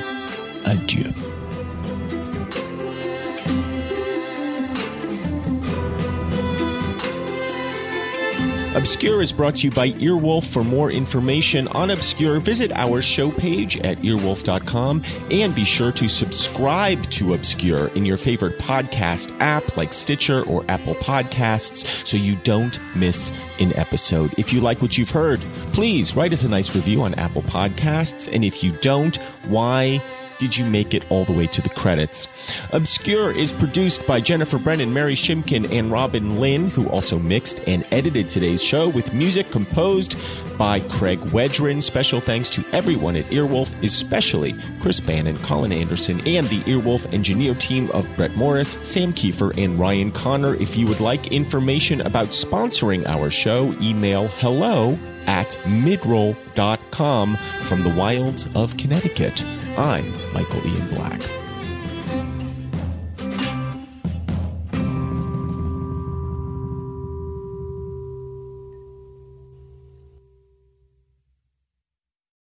adieu. 0.64 1.29
Obscure 8.80 9.20
is 9.20 9.30
brought 9.30 9.56
to 9.56 9.66
you 9.66 9.70
by 9.70 9.90
Earwolf. 9.90 10.46
For 10.46 10.64
more 10.64 10.90
information 10.90 11.68
on 11.68 11.90
Obscure, 11.90 12.40
visit 12.40 12.72
our 12.72 13.02
show 13.02 13.30
page 13.30 13.76
at 13.80 13.98
earwolf.com 13.98 15.02
and 15.30 15.54
be 15.54 15.66
sure 15.66 15.92
to 15.92 16.08
subscribe 16.08 17.02
to 17.10 17.34
Obscure 17.34 17.88
in 17.88 18.06
your 18.06 18.16
favorite 18.16 18.58
podcast 18.58 19.38
app 19.38 19.76
like 19.76 19.92
Stitcher 19.92 20.44
or 20.44 20.64
Apple 20.68 20.94
Podcasts 20.94 22.06
so 22.06 22.16
you 22.16 22.36
don't 22.36 22.80
miss 22.96 23.30
an 23.58 23.76
episode. 23.76 24.32
If 24.38 24.50
you 24.50 24.62
like 24.62 24.80
what 24.80 24.96
you've 24.96 25.10
heard, 25.10 25.40
please 25.74 26.16
write 26.16 26.32
us 26.32 26.44
a 26.44 26.48
nice 26.48 26.74
review 26.74 27.02
on 27.02 27.12
Apple 27.16 27.42
Podcasts. 27.42 28.32
And 28.32 28.42
if 28.46 28.64
you 28.64 28.72
don't, 28.80 29.18
why 29.48 30.02
did 30.40 30.56
you 30.56 30.64
make 30.64 30.94
it 30.94 31.04
all 31.10 31.26
the 31.26 31.32
way 31.34 31.46
to 31.46 31.60
the 31.60 31.68
credits? 31.68 32.26
Obscure 32.72 33.30
is 33.30 33.52
produced 33.52 34.04
by 34.06 34.22
Jennifer 34.22 34.58
Brennan, 34.58 34.92
Mary 34.92 35.14
Shimkin, 35.14 35.70
and 35.70 35.92
Robin 35.92 36.40
Lynn, 36.40 36.70
who 36.70 36.88
also 36.88 37.18
mixed 37.18 37.60
and 37.66 37.86
edited 37.92 38.30
today's 38.30 38.62
show 38.62 38.88
with 38.88 39.12
music 39.12 39.50
composed 39.50 40.16
by 40.56 40.80
Craig 40.80 41.18
Wedren. 41.26 41.82
Special 41.82 42.20
thanks 42.20 42.48
to 42.50 42.64
everyone 42.72 43.16
at 43.16 43.26
Earwolf, 43.26 43.82
especially 43.84 44.54
Chris 44.80 44.98
Bannon, 44.98 45.36
Colin 45.38 45.72
Anderson, 45.72 46.26
and 46.26 46.46
the 46.48 46.60
Earwolf 46.60 47.12
engineer 47.12 47.54
team 47.54 47.90
of 47.90 48.08
Brett 48.16 48.34
Morris, 48.34 48.78
Sam 48.82 49.12
Kiefer, 49.12 49.56
and 49.62 49.78
Ryan 49.78 50.10
Connor. 50.10 50.54
If 50.54 50.74
you 50.74 50.86
would 50.86 51.00
like 51.00 51.32
information 51.32 52.00
about 52.00 52.28
sponsoring 52.28 53.06
our 53.06 53.30
show, 53.30 53.74
email 53.82 54.28
hello 54.28 54.98
at 55.26 55.50
midroll.com 55.64 57.36
from 57.36 57.82
the 57.82 57.94
wilds 57.94 58.48
of 58.56 58.74
Connecticut. 58.78 59.44
I'm 59.76 60.04
Michael 60.32 60.66
Ian 60.66 60.88
Black. 60.88 61.39